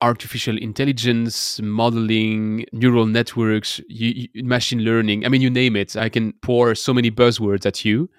artificial 0.01 0.57
intelligence, 0.57 1.59
modeling, 1.61 2.65
neural 2.71 3.07
networks, 3.07 3.81
you, 3.89 4.27
you, 4.33 4.43
machine 4.43 4.79
learning, 4.81 5.25
I 5.25 5.29
mean, 5.29 5.41
you 5.41 5.49
name 5.49 5.75
it. 5.75 5.95
I 5.95 6.09
can 6.09 6.33
pour 6.43 6.75
so 6.75 6.93
many 6.93 7.09
buzzwords 7.09 7.65
at 7.65 7.83
you. 7.83 8.09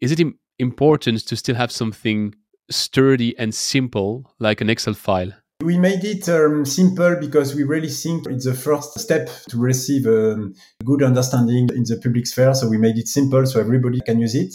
Is 0.00 0.10
it 0.12 0.20
Im- 0.20 0.38
important 0.58 1.26
to 1.26 1.36
still 1.36 1.54
have 1.54 1.70
something 1.70 2.34
sturdy 2.70 3.36
and 3.38 3.54
simple 3.54 4.34
like 4.38 4.60
an 4.60 4.70
Excel 4.70 4.94
file? 4.94 5.32
We 5.62 5.76
made 5.76 6.04
it 6.04 6.28
um, 6.28 6.64
simple 6.64 7.16
because 7.20 7.54
we 7.54 7.64
really 7.64 7.88
think 7.88 8.28
it's 8.28 8.44
the 8.44 8.54
first 8.54 8.98
step 9.00 9.28
to 9.48 9.58
receive 9.58 10.06
a 10.06 10.34
um, 10.34 10.54
good 10.84 11.02
understanding 11.02 11.68
in 11.74 11.82
the 11.82 12.00
public 12.00 12.28
sphere. 12.28 12.54
So 12.54 12.68
we 12.68 12.78
made 12.78 12.96
it 12.96 13.08
simple 13.08 13.44
so 13.44 13.58
everybody 13.58 14.00
can 14.06 14.20
use 14.20 14.36
it. 14.36 14.54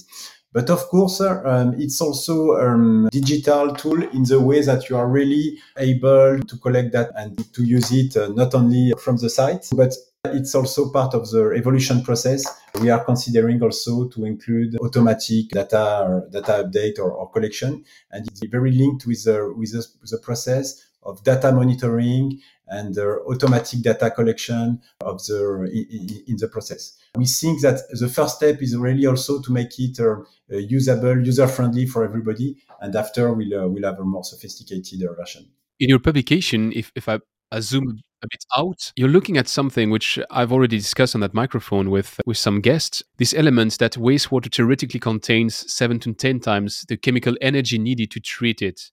But 0.53 0.69
of 0.69 0.87
course, 0.87 1.19
um, 1.19 1.73
it's 1.79 1.99
also 1.99 2.51
a 2.51 2.73
um, 2.73 3.09
digital 3.11 3.73
tool 3.73 4.03
in 4.03 4.23
the 4.23 4.39
way 4.39 4.61
that 4.61 4.87
you 4.87 4.95
are 4.95 5.07
really 5.07 5.57
able 5.77 6.39
to 6.39 6.57
collect 6.57 6.91
that 6.93 7.09
and 7.15 7.51
to 7.53 7.63
use 7.63 7.91
it 7.91 8.15
uh, 8.15 8.27
not 8.29 8.53
only 8.53 8.93
from 9.03 9.17
the 9.17 9.31
site, 9.31 9.67
but 9.75 9.93
it's 10.25 10.53
also 10.53 10.91
part 10.91 11.15
of 11.15 11.29
the 11.31 11.53
evolution 11.57 12.03
process. 12.03 12.45
We 12.79 12.91
are 12.91 13.03
considering 13.03 13.61
also 13.63 14.07
to 14.09 14.25
include 14.25 14.77
automatic 14.79 15.49
data 15.49 16.05
or 16.07 16.29
data 16.31 16.63
update 16.63 16.99
or, 16.99 17.11
or 17.11 17.29
collection, 17.31 17.83
and 18.11 18.27
it's 18.27 18.45
very 18.45 18.71
linked 18.71 19.07
with 19.07 19.23
the, 19.25 19.51
with 19.57 19.71
the, 19.71 19.85
the 20.09 20.19
process 20.19 20.85
of 21.05 21.23
data 21.23 21.51
monitoring 21.51 22.39
and 22.67 22.95
the 22.95 23.19
automatic 23.27 23.81
data 23.81 24.09
collection 24.11 24.81
of 25.01 25.23
the 25.25 26.23
in, 26.27 26.37
the 26.37 26.47
process. 26.47 26.97
We 27.15 27.25
think 27.25 27.61
that 27.61 27.81
the 27.91 28.07
first 28.07 28.37
step 28.37 28.61
is 28.61 28.75
really 28.75 29.05
also 29.05 29.41
to 29.41 29.51
make 29.51 29.77
it 29.79 29.99
uh, 29.99 30.23
usable, 30.49 31.23
user 31.23 31.47
friendly 31.47 31.85
for 31.85 32.03
everybody, 32.03 32.57
and 32.81 32.95
after 32.95 33.33
we'll 33.33 33.53
uh, 33.53 33.67
we'll 33.67 33.83
have 33.83 33.99
a 33.99 34.03
more 34.03 34.23
sophisticated 34.23 35.03
uh, 35.03 35.13
version. 35.13 35.45
In 35.79 35.89
your 35.89 35.99
publication, 35.99 36.71
if 36.73 36.91
if 36.95 37.07
I 37.09 37.19
zoom 37.59 37.99
a 38.23 38.27
bit 38.27 38.45
out, 38.57 38.91
you're 38.95 39.09
looking 39.09 39.37
at 39.37 39.47
something 39.47 39.89
which 39.89 40.17
I've 40.31 40.51
already 40.51 40.77
discussed 40.77 41.13
on 41.13 41.21
that 41.21 41.33
microphone 41.33 41.91
with 41.91 42.19
with 42.25 42.37
some 42.37 42.61
guests. 42.61 43.03
This 43.17 43.33
element 43.33 43.77
that 43.77 43.93
wastewater 43.93 44.53
theoretically 44.53 44.99
contains 44.99 45.71
seven 45.71 45.99
to 45.99 46.13
ten 46.13 46.39
times 46.39 46.85
the 46.87 46.97
chemical 46.97 47.35
energy 47.41 47.77
needed 47.77 48.09
to 48.11 48.19
treat 48.19 48.61
it, 48.61 48.91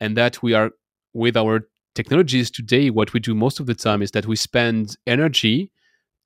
and 0.00 0.16
that 0.16 0.42
we 0.42 0.54
are 0.54 0.72
with 1.14 1.36
our 1.36 1.68
technologies 1.94 2.50
today, 2.50 2.90
what 2.90 3.12
we 3.12 3.20
do 3.20 3.34
most 3.34 3.60
of 3.60 3.66
the 3.66 3.74
time 3.74 4.02
is 4.02 4.12
that 4.12 4.26
we 4.26 4.36
spend 4.36 4.96
energy 5.06 5.70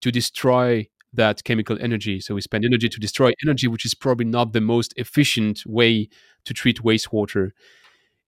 to 0.03 0.11
destroy 0.12 0.87
that 1.12 1.44
chemical 1.44 1.77
energy. 1.81 2.20
So 2.20 2.35
we 2.35 2.40
spend 2.40 2.64
energy 2.64 2.88
to 2.88 3.01
destroy 3.01 3.33
energy, 3.44 3.66
which 3.68 3.85
is 3.85 3.94
probably 3.94 4.27
not 4.27 4.53
the 4.53 4.61
most 4.61 4.92
efficient 4.96 5.62
way 5.66 6.09
to 6.44 6.55
treat 6.55 6.83
wastewater. 6.83 7.51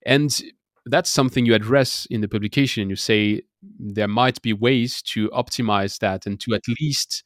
And 0.06 0.40
that's 0.86 1.10
something 1.10 1.44
you 1.44 1.54
address 1.54 2.06
in 2.10 2.22
the 2.22 2.28
publication. 2.28 2.88
You 2.88 2.96
say 2.96 3.42
there 3.78 4.08
might 4.08 4.40
be 4.42 4.52
ways 4.52 5.02
to 5.02 5.28
optimize 5.30 5.98
that 5.98 6.26
and 6.26 6.40
to 6.40 6.54
at 6.54 6.62
least 6.80 7.24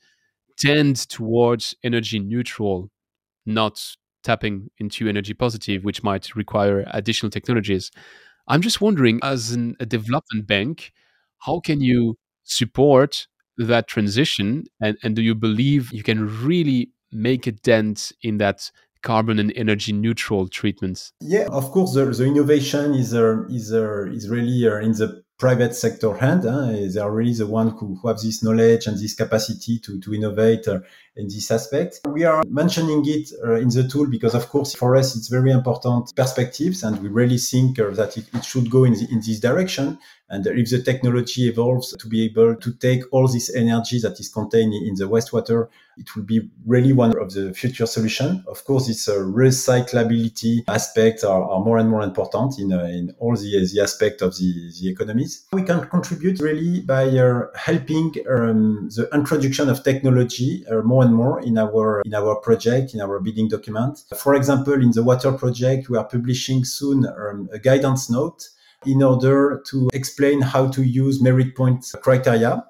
tend 0.59 0.97
towards 1.09 1.75
energy 1.85 2.19
neutral, 2.19 2.91
not 3.47 3.97
tapping 4.23 4.71
into 4.79 5.09
energy 5.09 5.35
positive, 5.35 5.85
which 5.85 6.03
might 6.03 6.35
require 6.35 6.85
additional 6.93 7.31
technologies. 7.31 7.91
I'm 8.53 8.61
just 8.61 8.83
wondering, 8.83 9.19
as 9.23 9.53
an, 9.53 9.77
a 9.81 9.87
development 9.87 10.47
bank, 10.47 10.93
how 11.39 11.61
can 11.61 11.81
you 11.81 12.19
support 12.45 13.27
that 13.57 13.89
transition? 13.89 14.65
And, 14.79 14.99
and 15.03 15.17
do 15.17 15.23
you 15.23 15.35
believe 15.35 15.91
you 15.91 16.03
can 16.03 16.45
really 16.45 16.91
make 17.11 17.47
a 17.47 17.53
dent 17.53 18.13
in 18.21 18.37
that 18.39 18.71
carbon 19.03 19.39
and 19.39 19.55
energy 19.57 19.95
neutral 19.95 20.49
treatments? 20.49 21.15
Yeah, 21.23 21.47
of 21.51 21.71
course, 21.71 21.95
the, 21.95 22.05
the 22.05 22.27
innovation 22.27 22.93
is 22.93 23.15
uh, 23.15 23.45
is 23.49 23.73
uh, 23.73 24.05
is 24.11 24.29
really 24.29 24.69
uh, 24.69 24.81
in 24.81 24.93
the 24.93 25.23
private 25.39 25.75
sector 25.75 26.15
hand. 26.15 26.45
Huh? 26.45 26.73
They 26.93 27.01
are 27.01 27.11
really 27.11 27.35
the 27.35 27.47
one 27.47 27.71
who, 27.71 27.99
who 28.01 28.09
have 28.09 28.21
this 28.21 28.43
knowledge 28.43 28.87
and 28.87 28.99
this 28.99 29.15
capacity 29.15 29.79
to, 29.81 30.01
to 30.01 30.15
innovate 30.15 30.69
uh, 30.69 30.81
in 31.17 31.27
this 31.27 31.51
aspect. 31.51 32.01
We 32.09 32.25
are 32.25 32.43
mentioning 32.49 33.03
it 33.07 33.31
uh, 33.45 33.55
in 33.55 33.69
the 33.69 33.89
tool 33.89 34.07
because, 34.07 34.35
of 34.35 34.49
course, 34.49 34.75
for 34.75 34.97
us, 34.97 35.17
it's 35.17 35.29
very 35.29 35.51
important 35.51 36.15
perspectives, 36.15 36.83
and 36.83 37.01
we 37.03 37.09
really 37.09 37.39
think 37.39 37.79
uh, 37.79 37.91
that 37.91 38.17
it, 38.17 38.27
it, 38.33 38.45
should 38.45 38.71
go 38.71 38.85
in, 38.85 38.95
the, 38.95 39.09
in 39.11 39.19
this 39.19 39.41
direction. 39.41 39.99
And 40.33 40.47
if 40.47 40.71
the 40.71 40.83
technology 40.83 41.47
evolves 41.49 41.95
to 41.95 42.09
be 42.09 42.25
able 42.25 42.57
to 42.57 42.73
take 42.73 43.03
all 43.13 43.29
this 43.29 43.55
energy 43.55 44.01
that 44.01 44.19
is 44.19 44.31
contained 44.31 44.73
in 44.73 44.95
the 44.95 45.05
wastewater, 45.05 45.69
it 45.99 46.17
will 46.17 46.23
be 46.23 46.49
really 46.65 46.95
one 46.95 47.15
of 47.19 47.35
the 47.35 47.53
future 47.53 47.85
solutions. 47.85 48.43
Of 48.47 48.65
course, 48.65 48.87
this 48.87 49.07
uh, 49.09 49.17
recyclability 49.17 50.65
aspects 50.69 51.23
are, 51.23 51.43
are, 51.43 51.61
more 51.61 51.77
and 51.77 51.91
more 51.91 52.03
important 52.03 52.59
in, 52.59 52.73
uh, 52.73 52.85
in 52.85 53.15
all 53.19 53.37
the, 53.37 53.69
the 53.71 53.83
aspects 53.83 54.23
of 54.23 54.35
the, 54.39 54.73
the 54.81 54.89
economies. 54.89 55.45
We 55.53 55.65
can 55.65 55.87
contribute 55.89 56.41
really 56.41 56.81
by 56.81 57.09
uh, 57.09 57.49
helping 57.55 58.15
um, 58.31 58.89
the 58.89 59.11
introduction 59.13 59.69
of 59.69 59.85
technology 59.85 60.65
uh, 60.67 60.81
more 60.81 61.05
and 61.05 61.15
more 61.15 61.43
in 61.43 61.59
our 61.59 62.01
in 62.07 62.15
our 62.15 62.37
project, 62.37 62.95
in 62.95 63.03
our 63.03 63.21
bidding 63.21 63.49
document. 63.49 64.03
For 64.17 64.35
example, 64.35 64.73
in 64.73 64.93
the 64.93 65.03
water 65.03 65.33
project, 65.33 65.91
we 65.91 65.99
are 65.99 66.05
publishing 66.05 66.65
soon 66.65 67.05
um, 67.07 67.51
a 67.53 67.59
guidance 67.59 68.09
note 68.09 68.49
in 68.87 69.03
order 69.03 69.63
to 69.67 69.89
explain 69.93 70.41
how 70.41 70.69
to 70.69 70.83
use 70.83 71.23
merit 71.23 71.55
point 71.55 71.85
criteria. 72.03 72.65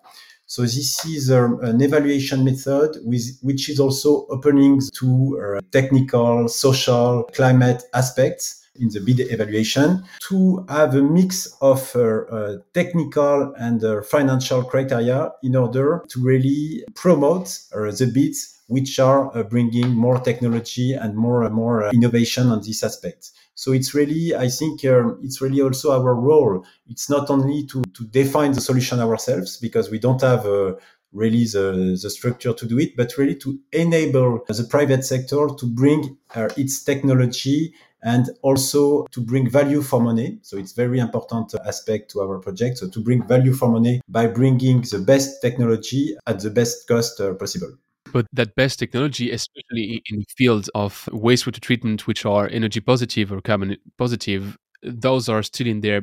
So 0.46 0.62
this 0.62 1.05
is 1.07 1.31
um, 1.31 1.61
an 1.62 1.81
evaluation 1.81 2.44
method 2.44 2.98
with, 3.05 3.38
which 3.40 3.70
is 3.70 3.81
also 3.81 4.27
opening 4.29 4.83
to 4.98 5.40
uh, 5.40 5.61
technical, 5.70 6.46
social, 6.48 7.25
climate 7.33 7.83
aspects 7.94 8.62
in 8.77 8.88
the 8.88 9.01
bid 9.01 9.20
evaluation 9.20 10.05
to 10.29 10.64
have 10.68 10.94
a 10.94 11.03
mix 11.03 11.46
of 11.61 11.94
uh, 11.94 12.25
uh, 12.31 12.57
technical 12.75 13.55
and 13.59 13.85
uh, 13.85 14.03
financial 14.03 14.62
criteria 14.62 15.31
in 15.42 15.57
order 15.57 16.05
to 16.09 16.22
really 16.22 16.85
promote 16.94 17.59
uh, 17.75 17.90
the 17.90 18.11
bids 18.12 18.61
which 18.72 18.98
are 18.98 19.37
uh, 19.37 19.42
bringing 19.42 19.88
more 19.94 20.18
technology 20.18 20.94
and 20.94 21.14
more 21.14 21.42
and 21.44 21.54
more 21.54 21.90
innovation 21.90 22.48
on 22.48 22.61
this 22.66 22.82
aspect. 22.82 23.30
So 23.54 23.72
it's 23.72 23.94
really, 23.94 24.35
I 24.35 24.48
think, 24.48 24.85
um, 24.87 25.20
it's 25.22 25.40
really 25.40 25.61
also 25.61 25.92
our 25.92 26.14
role. 26.14 26.64
It's 26.88 27.11
not 27.11 27.28
only 27.30 27.66
to, 27.66 27.82
to 27.82 28.04
define 28.04 28.52
the 28.52 28.61
solution 28.61 28.98
ourselves 28.98 29.58
because 29.58 29.90
we 29.90 29.98
don't 29.98 30.22
have 30.22 30.46
uh, 30.46 30.74
really 31.12 31.44
the, 31.44 31.98
the 32.02 32.11
structure 32.11 32.54
to 32.54 32.66
do 32.66 32.78
it, 32.78 32.96
but 32.96 33.12
really 33.18 33.37
to 33.37 33.58
enable 33.72 34.40
the 34.48 34.64
private 34.64 35.04
sector 35.04 35.48
to 35.58 35.66
bring 35.66 36.16
uh, 36.35 36.48
its 36.56 36.82
technology 36.82 37.74
and 38.02 38.30
also 38.42 39.04
to 39.12 39.20
bring 39.20 39.48
value 39.48 39.82
for 39.82 40.00
money. 40.00 40.38
So 40.42 40.56
it's 40.56 40.72
very 40.72 40.98
important 40.98 41.54
aspect 41.66 42.11
to 42.12 42.20
our 42.22 42.38
project. 42.38 42.78
So 42.78 42.88
to 42.88 43.00
bring 43.00 43.22
value 43.26 43.52
for 43.52 43.68
money 43.68 44.00
by 44.08 44.26
bringing 44.26 44.80
the 44.80 44.98
best 44.98 45.40
technology 45.40 46.16
at 46.26 46.40
the 46.40 46.50
best 46.50 46.88
cost 46.88 47.20
uh, 47.20 47.35
possible. 47.35 47.72
But 48.12 48.27
that 48.33 48.55
best 48.57 48.79
technology, 48.79 49.31
especially 49.31 50.03
in 50.11 50.25
fields 50.37 50.68
of 50.75 51.09
wastewater 51.12 51.61
treatment, 51.61 52.07
which 52.07 52.27
are 52.27 52.48
energy 52.48 52.81
positive 52.81 53.33
or 53.33 53.40
carbon 53.40 53.77
positive, 53.96 54.59
those 54.83 55.29
are 55.29 55.42
still 55.42 55.66
in 55.66 55.81
their 55.81 56.03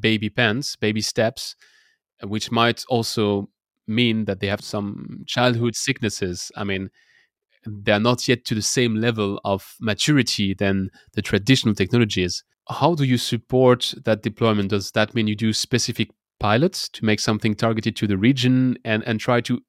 baby 0.00 0.30
pants, 0.30 0.76
baby 0.76 1.00
steps, 1.00 1.56
which 2.22 2.50
might 2.50 2.84
also 2.88 3.48
mean 3.86 4.24
that 4.26 4.40
they 4.40 4.46
have 4.46 4.60
some 4.62 5.24
childhood 5.26 5.74
sicknesses. 5.74 6.52
I 6.56 6.64
mean, 6.64 6.90
they're 7.64 8.00
not 8.00 8.26
yet 8.28 8.44
to 8.46 8.54
the 8.54 8.62
same 8.62 8.96
level 8.96 9.40
of 9.44 9.74
maturity 9.80 10.54
than 10.54 10.90
the 11.14 11.22
traditional 11.22 11.74
technologies. 11.74 12.44
How 12.68 12.94
do 12.94 13.04
you 13.04 13.18
support 13.18 13.94
that 14.04 14.22
deployment? 14.22 14.70
Does 14.70 14.92
that 14.92 15.14
mean 15.14 15.26
you 15.26 15.36
do 15.36 15.52
specific 15.52 16.10
pilots 16.38 16.88
to 16.90 17.04
make 17.04 17.20
something 17.20 17.54
targeted 17.54 17.96
to 17.96 18.06
the 18.06 18.16
region 18.16 18.78
and, 18.84 19.02
and 19.04 19.20
try 19.20 19.40
to 19.42 19.60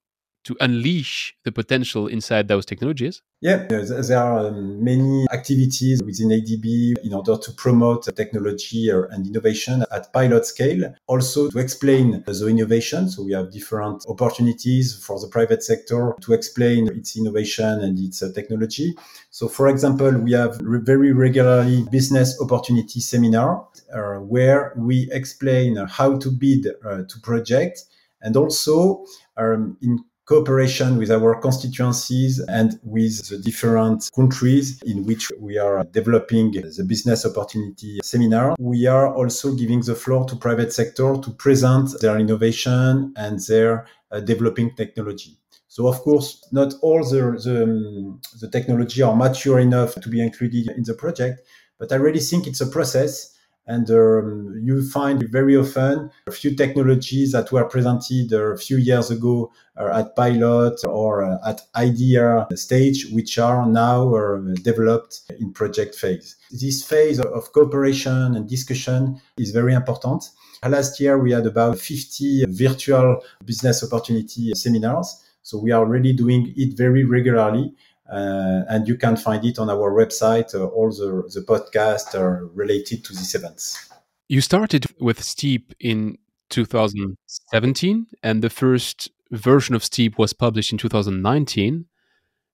to 0.44 0.56
unleash 0.60 1.36
the 1.44 1.52
potential 1.52 2.08
inside 2.08 2.48
those 2.48 2.66
technologies? 2.66 3.22
Yeah, 3.42 3.66
there 3.68 4.20
are 4.20 4.48
um, 4.48 4.84
many 4.84 5.26
activities 5.32 6.00
within 6.04 6.30
ADB 6.30 7.04
in 7.04 7.14
order 7.14 7.38
to 7.38 7.52
promote 7.54 8.04
technology 8.16 8.90
and 8.90 9.26
innovation 9.26 9.84
at 9.92 10.14
pilot 10.14 10.46
scale. 10.46 10.94
Also 11.08 11.50
to 11.50 11.58
explain 11.58 12.24
the 12.28 12.48
innovation. 12.48 13.10
So 13.10 13.24
we 13.24 13.34
have 13.34 13.52
different 13.52 14.06
opportunities 14.08 15.04
for 15.04 15.20
the 15.20 15.28
private 15.28 15.64
sector 15.64 16.14
to 16.22 16.34
explain 16.34 16.88
its 16.90 17.18
innovation 17.18 17.82
and 17.82 17.98
its 17.98 18.22
uh, 18.22 18.32
technology. 18.34 18.94
So 19.32 19.48
for 19.48 19.68
example, 19.70 20.12
we 20.20 20.34
have 20.34 20.60
very 20.62 21.12
regularly 21.12 21.86
business 21.92 22.40
opportunity 22.40 23.00
seminar 23.00 23.68
uh, 23.92 24.20
where 24.20 24.74
we 24.78 25.10
explain 25.12 25.78
how 25.78 26.20
to 26.20 26.30
bid 26.30 26.68
uh, 26.86 27.04
to 27.08 27.20
project 27.24 27.86
and 28.22 28.38
also 28.38 29.06
um, 29.38 29.78
in 29.82 30.04
cooperation 30.26 30.98
with 30.98 31.12
our 31.12 31.40
constituencies 31.40 32.40
and 32.48 32.80
with 32.84 33.28
the 33.30 33.38
different 33.38 34.10
countries 34.16 34.82
in 34.86 35.06
which 35.06 35.32
we 35.40 35.58
are 35.58 35.84
developing 35.86 36.52
the 36.52 36.86
business 36.88 37.26
opportunity 37.26 38.00
seminar. 38.04 38.56
We 38.60 38.86
are 38.86 39.14
also 39.14 39.54
giving 39.54 39.82
the 39.82 39.96
floor 39.96 40.26
to 40.26 40.36
private 40.36 40.72
sector 40.74 41.16
to 41.22 41.32
present 41.32 42.00
their 42.00 42.18
innovation 42.18 43.14
and 43.18 43.40
their 43.48 43.88
uh, 44.12 44.20
developing 44.20 44.76
technology. 44.76 45.38
So 45.68 45.88
of 45.88 46.00
course, 46.02 46.46
not 46.52 46.74
all 46.82 47.04
the, 47.04 47.40
the, 47.44 47.64
um, 47.64 48.20
the 48.42 48.50
technology 48.50 49.02
are 49.02 49.16
mature 49.16 49.60
enough 49.60 49.96
to 49.96 50.10
be 50.10 50.22
included 50.22 50.68
in 50.76 50.84
the 50.84 50.94
project, 50.94 51.42
but 51.80 51.92
I 51.92 51.96
really 51.96 52.20
think 52.20 52.46
it's 52.46 52.62
a 52.62 52.68
process 52.68 53.31
and 53.68 53.90
um, 53.92 54.60
you 54.64 54.84
find 54.90 55.24
very 55.30 55.56
often 55.56 56.10
a 56.28 56.32
few 56.32 56.56
technologies 56.56 57.32
that 57.32 57.52
were 57.52 57.66
presented 57.66 58.34
a 58.34 58.58
few 58.58 58.78
years 58.78 59.12
ago 59.12 59.52
uh, 59.78 60.00
at 60.00 60.16
pilot 60.16 60.80
or 60.86 61.24
uh, 61.24 61.38
at 61.48 61.62
idea 61.76 62.48
stage, 62.56 63.08
which 63.12 63.38
are 63.38 63.66
now 63.66 64.14
uh, 64.16 64.40
developed 64.64 65.22
in 65.40 65.54
project 65.54 65.96
phase. 65.96 66.36
This 66.52 66.84
phase 66.84 67.20
of 67.20 67.52
cooperation 67.54 68.36
and 68.36 68.50
discussion 68.50 69.22
is 69.38 69.52
very 69.52 69.74
important. 69.74 70.24
Last 70.68 71.00
year, 71.00 71.18
we 71.18 71.32
had 71.32 71.48
about 71.48 71.80
50 71.80 72.46
virtual 72.50 73.24
business 73.46 73.84
opportunity 73.84 74.52
seminars. 74.54 75.24
So 75.44 75.58
we 75.58 75.72
are 75.72 75.86
really 75.86 76.14
doing 76.14 76.54
it 76.56 76.78
very 76.78 77.04
regularly 77.04 77.74
uh, 78.12 78.66
and 78.68 78.88
you 78.88 78.98
can 78.98 79.16
find 79.16 79.44
it 79.46 79.58
on 79.58 79.70
our 79.70 79.92
website, 79.92 80.54
uh, 80.54 80.66
all 80.66 80.90
the, 80.90 81.30
the 81.34 81.42
podcasts 81.42 82.14
are 82.14 82.46
related 82.54 83.06
to 83.06 83.14
these 83.14 83.34
events. 83.34 83.90
You 84.28 84.42
started 84.42 84.86
with 85.00 85.24
Steep 85.24 85.74
in 85.80 86.18
2017, 86.50 88.08
and 88.22 88.42
the 88.42 88.50
first 88.50 89.10
version 89.32 89.76
of 89.76 89.84
Steep 89.84 90.18
was 90.18 90.34
published 90.34 90.74
in 90.74 90.78
2019. 90.78 91.86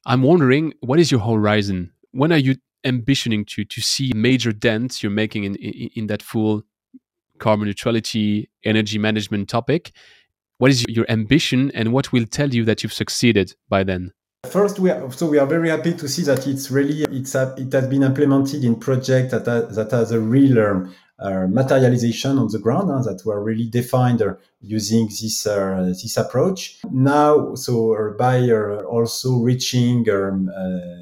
I'm 0.06 0.22
wondering, 0.22 0.74
what 0.82 1.00
is 1.00 1.12
your 1.12 1.22
horizon? 1.22 1.92
When 2.12 2.32
are 2.32 2.38
you 2.38 2.56
ambitioning 2.86 3.46
to 3.48 3.66
to 3.66 3.82
see 3.82 4.12
major 4.16 4.54
dents 4.54 5.02
you're 5.02 5.12
making 5.12 5.44
in, 5.44 5.56
in, 5.56 5.90
in 5.96 6.08
that 6.08 6.22
full 6.22 6.62
carbon 7.40 7.66
neutrality 7.66 8.50
energy 8.64 9.00
management 9.00 9.50
topic? 9.50 9.92
What 10.60 10.72
is 10.72 10.86
your 10.88 11.06
ambition, 11.10 11.72
and 11.74 11.94
what 11.94 12.12
will 12.12 12.26
tell 12.26 12.54
you 12.54 12.64
that 12.66 12.84
you've 12.84 12.94
succeeded 12.94 13.56
by 13.70 13.84
then? 13.84 14.14
First, 14.46 14.80
we 14.80 14.92
are, 14.92 15.12
so 15.12 15.28
we 15.28 15.40
are 15.40 15.48
very 15.48 15.70
happy 15.70 15.94
to 15.94 16.08
see 16.08 16.24
that 16.24 16.48
it's 16.48 16.72
really 16.72 17.04
it's 17.04 17.36
a, 17.36 17.54
it 17.58 17.74
has 17.74 17.88
been 17.88 18.04
implemented 18.04 18.64
in 18.64 18.76
project 18.76 19.32
that 19.32 19.46
that 19.46 19.92
has 19.92 20.12
a 20.12 20.20
real 20.20 20.88
uh, 21.20 21.48
materialization 21.48 22.38
on 22.38 22.48
the 22.52 22.60
ground 22.60 22.92
uh, 22.92 23.02
that 23.02 23.26
were 23.26 23.44
really 23.44 23.68
defined 23.68 24.22
uh, 24.22 24.36
using 24.62 25.08
this 25.08 25.48
uh, 25.48 25.84
this 25.88 26.16
approach. 26.18 26.80
Now, 26.92 27.56
so 27.56 27.96
uh, 27.96 28.18
by 28.18 28.38
uh, 28.50 28.84
also 28.84 29.40
reaching 29.40 30.08
um, 30.10 30.50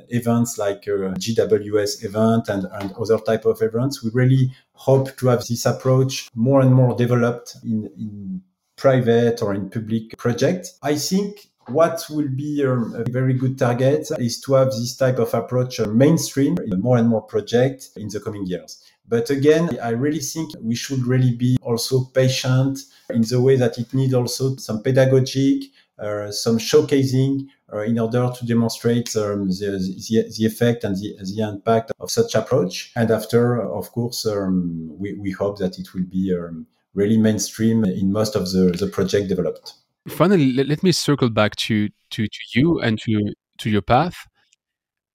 events 0.10 0.58
like 0.58 0.84
GWS 0.84 2.06
event 2.06 2.50
and, 2.50 2.65
and 2.71 2.93
other 2.93 3.17
type 3.19 3.45
of 3.45 3.62
events, 3.62 4.04
we 4.04 4.10
really 4.13 4.54
hope 4.74 5.17
to 5.17 5.28
have 5.28 5.45
this 5.45 5.65
approach 5.65 6.30
more 6.34 6.62
and 6.62 6.74
more 6.74 6.95
developed 6.95 7.58
in, 7.63 7.89
in 7.98 8.41
private 8.78 9.41
or 9.41 9.54
in 9.54 9.69
public 9.69 10.17
projects. 10.17 10.78
I 10.82 10.95
think 10.95 11.50
what 11.67 12.06
will 12.10 12.28
be 12.28 12.63
um, 12.65 12.93
a 12.95 13.10
very 13.10 13.34
good 13.34 13.58
target 13.58 14.08
is 14.19 14.39
to 14.41 14.54
have 14.54 14.67
this 14.67 14.95
type 14.95 15.19
of 15.19 15.34
approach 15.34 15.80
uh, 15.80 15.88
mainstream 15.88 16.58
in 16.65 16.80
more 16.80 16.97
and 16.97 17.10
more 17.10 17.21
projects 17.21 17.91
in 17.95 18.08
the 18.10 18.19
coming 18.19 18.45
years. 18.45 18.84
But 19.08 19.30
again, 19.30 19.78
I 19.82 19.89
really 19.89 20.19
think 20.19 20.51
we 20.60 20.75
should 20.75 21.06
really 21.06 21.36
be 21.36 21.58
also 21.62 22.06
patient 22.06 22.80
in 23.10 23.21
the 23.21 23.39
way 23.41 23.56
that 23.56 23.78
it 23.78 23.93
needs 23.93 24.13
also 24.13 24.56
some 24.56 24.82
pedagogic, 24.82 25.65
uh, 25.99 26.32
some 26.32 26.58
showcasing 26.58 27.47
uh, 27.71 27.80
in 27.80 27.99
order 27.99 28.32
to 28.36 28.45
demonstrate 28.45 29.15
um, 29.15 29.47
the, 29.49 29.80
the, 30.10 30.25
the, 30.38 30.45
effect 30.45 30.84
and 30.84 30.95
the, 30.95 31.15
the 31.21 31.47
impact 31.47 31.91
of 31.99 32.10
such 32.10 32.36
approach. 32.36 32.91
And 32.95 33.12
after, 33.12 33.62
of 33.62 33.91
course, 33.91 34.25
um, 34.25 34.89
we, 34.97 35.13
we 35.13 35.32
hope 35.32 35.60
that 35.60 35.78
it 35.78 35.93
will 35.93 36.06
be 36.06 36.36
um, 36.36 36.65
really 36.93 37.17
mainstream 37.17 37.86
in 37.86 38.12
most 38.12 38.36
of 38.36 38.51
the, 38.51 38.75
the 38.78 38.88
project 38.88 39.30
developed. 39.30 39.73
Finally, 40.08 40.54
let, 40.54 40.68
let 40.68 40.84
me 40.84 40.91
circle 40.91 41.30
back 41.30 41.56
to, 41.56 41.89
to, 42.12 42.28
to 42.28 42.39
you 42.54 42.80
and 42.80 43.00
to, 43.02 43.34
to 43.60 43.70
your 43.70 43.82
path. 43.82 44.15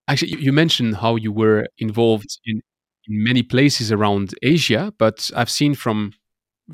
Actually, 0.09 0.41
you 0.41 0.53
mentioned 0.53 0.97
how 0.97 1.17
you 1.17 1.31
were 1.31 1.67
involved 1.79 2.39
in, 2.45 2.61
in 3.09 3.25
many 3.25 3.43
places 3.43 3.93
around 3.93 4.35
Asia, 4.43 4.93
but 4.99 5.31
I've 5.37 5.51
seen 5.51 5.75
from 5.75 6.13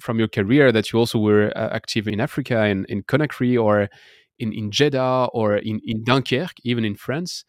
from 0.00 0.18
your 0.18 0.28
career 0.28 0.72
that 0.72 0.92
you 0.92 0.98
also 0.98 1.18
were 1.18 1.50
uh, 1.56 1.70
active 1.72 2.06
in 2.06 2.20
Africa, 2.20 2.66
in, 2.66 2.84
in 2.86 3.02
Conakry, 3.02 3.58
or 3.58 3.88
in, 4.38 4.52
in 4.52 4.70
Jeddah, 4.70 5.28
or 5.32 5.56
in, 5.56 5.80
in 5.84 6.04
Dunkirk, 6.04 6.52
even 6.64 6.84
in 6.84 6.94
France. 6.94 7.44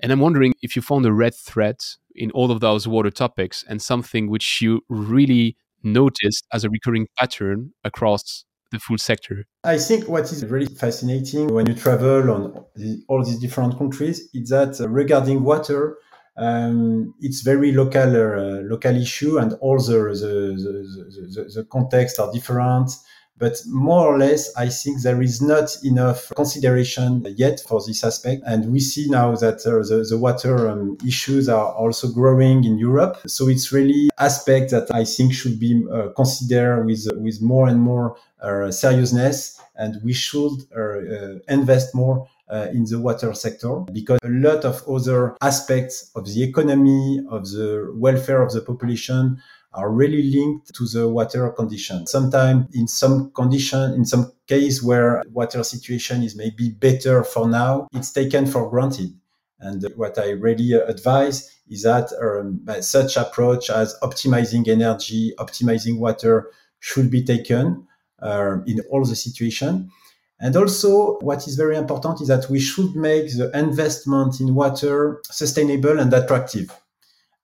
And 0.00 0.12
I'm 0.12 0.20
wondering 0.20 0.54
if 0.62 0.76
you 0.76 0.82
found 0.82 1.06
a 1.06 1.12
red 1.12 1.34
thread 1.34 1.76
in 2.14 2.30
all 2.32 2.50
of 2.50 2.60
those 2.60 2.86
water 2.86 3.10
topics 3.10 3.64
and 3.66 3.80
something 3.80 4.28
which 4.28 4.60
you 4.60 4.82
really 4.88 5.56
noticed 5.82 6.46
as 6.52 6.64
a 6.64 6.70
recurring 6.70 7.06
pattern 7.18 7.72
across 7.84 8.44
the 8.70 8.78
full 8.78 8.98
sector. 8.98 9.46
I 9.64 9.78
think 9.78 10.08
what 10.08 10.24
is 10.32 10.44
really 10.44 10.66
fascinating 10.66 11.48
when 11.48 11.66
you 11.66 11.74
travel 11.74 12.30
on 12.30 12.64
the, 12.74 13.02
all 13.08 13.24
these 13.24 13.38
different 13.38 13.78
countries 13.78 14.28
is 14.34 14.50
that 14.50 14.80
uh, 14.80 14.88
regarding 14.88 15.44
water, 15.44 15.98
um, 16.36 17.14
it's 17.20 17.40
very 17.40 17.72
local 17.72 18.02
uh, 18.02 18.60
local 18.62 18.94
issue 18.96 19.38
and 19.38 19.54
all 19.60 19.78
the 19.78 19.92
the, 19.92 20.32
the, 20.62 21.42
the, 21.42 21.50
the 21.54 21.64
context 21.64 22.18
are 22.20 22.30
different 22.32 22.90
but 23.38 23.60
more 23.66 24.06
or 24.06 24.18
less 24.18 24.54
i 24.56 24.68
think 24.68 25.02
there 25.02 25.20
is 25.22 25.42
not 25.42 25.68
enough 25.84 26.32
consideration 26.36 27.24
yet 27.36 27.60
for 27.68 27.80
this 27.86 28.02
aspect. 28.04 28.42
And 28.46 28.72
we 28.72 28.80
see 28.80 29.08
now 29.08 29.34
that 29.36 29.66
uh, 29.66 29.82
the, 29.88 30.06
the 30.08 30.18
water 30.18 30.68
um, 30.68 30.96
issues 31.06 31.48
are 31.48 31.72
also 31.72 32.10
growing 32.10 32.64
in 32.64 32.78
europe. 32.78 33.18
So 33.26 33.48
it's 33.48 33.72
really 33.72 34.10
aspect 34.18 34.70
that 34.70 34.86
i 34.94 35.04
think 35.04 35.34
should 35.34 35.58
be 35.58 35.84
uh, 35.92 36.08
considered 36.16 36.84
with 36.84 37.06
with 37.16 37.40
more 37.42 37.68
and 37.68 37.80
more 37.80 38.16
uh, 38.42 38.70
seriousness. 38.70 39.60
And 39.76 40.00
we 40.02 40.12
should 40.12 40.52
uh, 40.76 40.80
uh, 40.80 41.38
invest 41.48 41.94
more 41.94 42.28
uh, 42.48 42.68
in 42.72 42.84
the 42.84 42.98
water 42.98 43.34
sector 43.34 43.80
because 43.92 44.18
a 44.22 44.28
lot 44.28 44.64
of 44.64 44.82
other 44.88 45.36
aspects 45.42 46.10
of 46.14 46.26
the 46.26 46.42
economy, 46.42 47.20
of 47.30 47.44
the 47.50 47.90
welfare 47.94 48.42
of 48.42 48.52
the 48.52 48.60
population 48.60 49.42
are 49.76 49.90
really 49.90 50.22
linked 50.22 50.74
to 50.74 50.86
the 50.86 51.06
water 51.06 51.48
condition. 51.50 52.06
Sometimes 52.06 52.66
in 52.74 52.88
some 52.88 53.30
condition, 53.32 53.92
in 53.92 54.04
some 54.04 54.32
case 54.46 54.82
where 54.82 55.22
water 55.30 55.62
situation 55.62 56.22
is 56.22 56.34
maybe 56.34 56.70
better 56.70 57.22
for 57.22 57.46
now, 57.46 57.86
it's 57.92 58.10
taken 58.10 58.46
for 58.46 58.68
granted. 58.70 59.14
And 59.60 59.84
what 59.94 60.18
I 60.18 60.30
really 60.30 60.72
advise 60.72 61.50
is 61.68 61.82
that 61.82 62.10
um, 62.20 62.64
such 62.82 63.16
approach 63.16 63.70
as 63.70 63.94
optimizing 64.02 64.66
energy, 64.68 65.32
optimizing 65.38 65.98
water 65.98 66.50
should 66.80 67.10
be 67.10 67.22
taken 67.22 67.86
uh, 68.22 68.58
in 68.66 68.80
all 68.90 69.04
the 69.04 69.16
situation. 69.16 69.90
And 70.38 70.54
also, 70.56 71.18
what 71.20 71.46
is 71.46 71.56
very 71.56 71.76
important 71.76 72.20
is 72.20 72.28
that 72.28 72.50
we 72.50 72.60
should 72.60 72.94
make 72.94 73.34
the 73.36 73.50
investment 73.58 74.40
in 74.40 74.54
water 74.54 75.22
sustainable 75.24 75.98
and 75.98 76.12
attractive. 76.12 76.70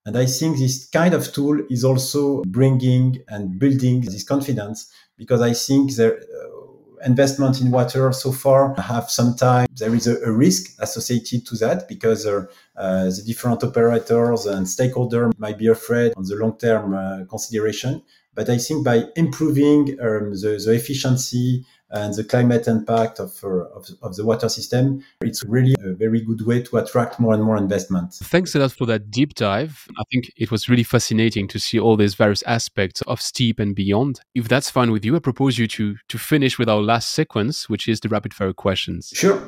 And 0.05 0.17
I 0.17 0.25
think 0.25 0.57
this 0.57 0.85
kind 0.85 1.13
of 1.13 1.31
tool 1.31 1.61
is 1.69 1.83
also 1.83 2.43
bringing 2.43 3.23
and 3.29 3.57
building 3.57 4.01
this 4.01 4.23
confidence 4.23 4.91
because 5.17 5.41
I 5.41 5.53
think 5.53 5.95
the 5.95 6.15
uh, 6.15 7.05
investment 7.05 7.61
in 7.61 7.71
water 7.71 8.11
so 8.11 8.31
far 8.31 8.73
have 8.75 9.09
sometimes 9.09 9.67
there 9.79 9.93
is 9.95 10.07
a, 10.07 10.17
a 10.23 10.31
risk 10.31 10.75
associated 10.79 11.45
to 11.47 11.55
that 11.57 11.87
because 11.87 12.25
uh, 12.25 12.45
uh, 12.75 13.05
the 13.05 13.23
different 13.25 13.63
operators 13.63 14.45
and 14.45 14.65
stakeholders 14.65 15.31
might 15.37 15.57
be 15.57 15.67
afraid 15.67 16.13
on 16.17 16.23
the 16.23 16.35
long 16.35 16.57
term 16.57 16.93
uh, 16.93 17.25
consideration. 17.29 18.01
But 18.35 18.49
I 18.49 18.57
think 18.57 18.83
by 18.83 19.05
improving 19.15 19.97
um, 20.01 20.31
the, 20.31 20.61
the 20.63 20.73
efficiency 20.73 21.65
and 21.93 22.13
the 22.15 22.23
climate 22.23 22.67
impact 22.67 23.19
of, 23.19 23.39
uh, 23.43 23.69
of, 23.69 23.87
of, 24.01 24.15
the 24.15 24.25
water 24.25 24.49
system, 24.49 25.03
it's 25.21 25.43
really 25.45 25.75
a 25.83 25.93
very 25.93 26.21
good 26.21 26.45
way 26.45 26.61
to 26.63 26.77
attract 26.77 27.19
more 27.19 27.33
and 27.33 27.43
more 27.43 27.55
investment. 27.55 28.13
Thanks 28.15 28.55
a 28.55 28.59
lot 28.59 28.71
for 28.71 28.87
that 28.87 29.11
deep 29.11 29.35
dive. 29.35 29.87
I 29.99 30.03
think 30.11 30.31
it 30.35 30.49
was 30.49 30.67
really 30.67 30.83
fascinating 30.83 31.47
to 31.49 31.59
see 31.59 31.79
all 31.79 31.95
these 31.95 32.15
various 32.15 32.41
aspects 32.43 33.01
of 33.03 33.21
STEEP 33.21 33.59
and 33.59 33.75
beyond. 33.75 34.21
If 34.33 34.47
that's 34.47 34.71
fine 34.71 34.91
with 34.91 35.05
you, 35.05 35.15
I 35.15 35.19
propose 35.19 35.59
you 35.59 35.67
to, 35.67 35.95
to 36.09 36.17
finish 36.17 36.57
with 36.57 36.67
our 36.67 36.81
last 36.81 37.11
sequence, 37.11 37.69
which 37.69 37.87
is 37.87 37.99
the 37.99 38.09
rapid 38.09 38.33
fire 38.33 38.53
questions. 38.53 39.11
Sure. 39.13 39.39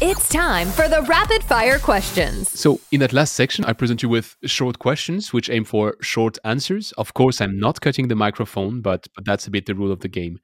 It's 0.00 0.28
time 0.28 0.68
for 0.68 0.86
the 0.86 1.02
rapid 1.02 1.42
fire 1.42 1.80
questions. 1.80 2.48
So, 2.50 2.78
in 2.92 3.00
that 3.00 3.12
last 3.12 3.32
section, 3.32 3.64
I 3.64 3.72
present 3.72 4.00
you 4.00 4.08
with 4.08 4.36
short 4.44 4.78
questions 4.78 5.32
which 5.32 5.50
aim 5.50 5.64
for 5.64 5.96
short 6.00 6.38
answers. 6.44 6.92
Of 6.92 7.14
course, 7.14 7.40
I'm 7.40 7.58
not 7.58 7.80
cutting 7.80 8.06
the 8.06 8.14
microphone, 8.14 8.80
but, 8.80 9.08
but 9.16 9.24
that's 9.24 9.48
a 9.48 9.50
bit 9.50 9.66
the 9.66 9.74
rule 9.74 9.90
of 9.90 9.98
the 9.98 10.06
game. 10.06 10.38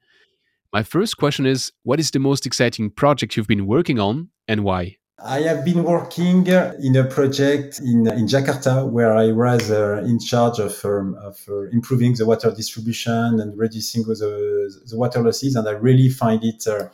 My 0.73 0.83
first 0.83 1.15
question 1.15 1.45
is 1.45 1.71
What 1.83 2.01
is 2.01 2.11
the 2.11 2.19
most 2.19 2.45
exciting 2.45 2.89
project 2.89 3.37
you've 3.37 3.47
been 3.47 3.65
working 3.65 3.97
on 3.97 4.27
and 4.45 4.65
why? 4.65 4.97
I 5.23 5.39
have 5.43 5.63
been 5.63 5.85
working 5.85 6.45
in 6.47 6.97
a 6.97 7.05
project 7.05 7.79
in, 7.79 8.05
in 8.07 8.27
Jakarta 8.27 8.85
where 8.85 9.15
I 9.15 9.31
was 9.31 9.71
uh, 9.71 10.03
in 10.05 10.19
charge 10.19 10.59
of, 10.59 10.83
um, 10.83 11.15
of 11.23 11.39
uh, 11.47 11.69
improving 11.71 12.13
the 12.15 12.25
water 12.25 12.51
distribution 12.51 13.39
and 13.39 13.57
reducing 13.57 14.03
the, 14.03 14.83
the 14.85 14.97
water 14.97 15.21
losses. 15.21 15.55
And 15.55 15.65
I 15.65 15.71
really 15.71 16.09
find 16.09 16.43
it 16.43 16.67
uh, 16.67 16.73
uh, 16.73 16.89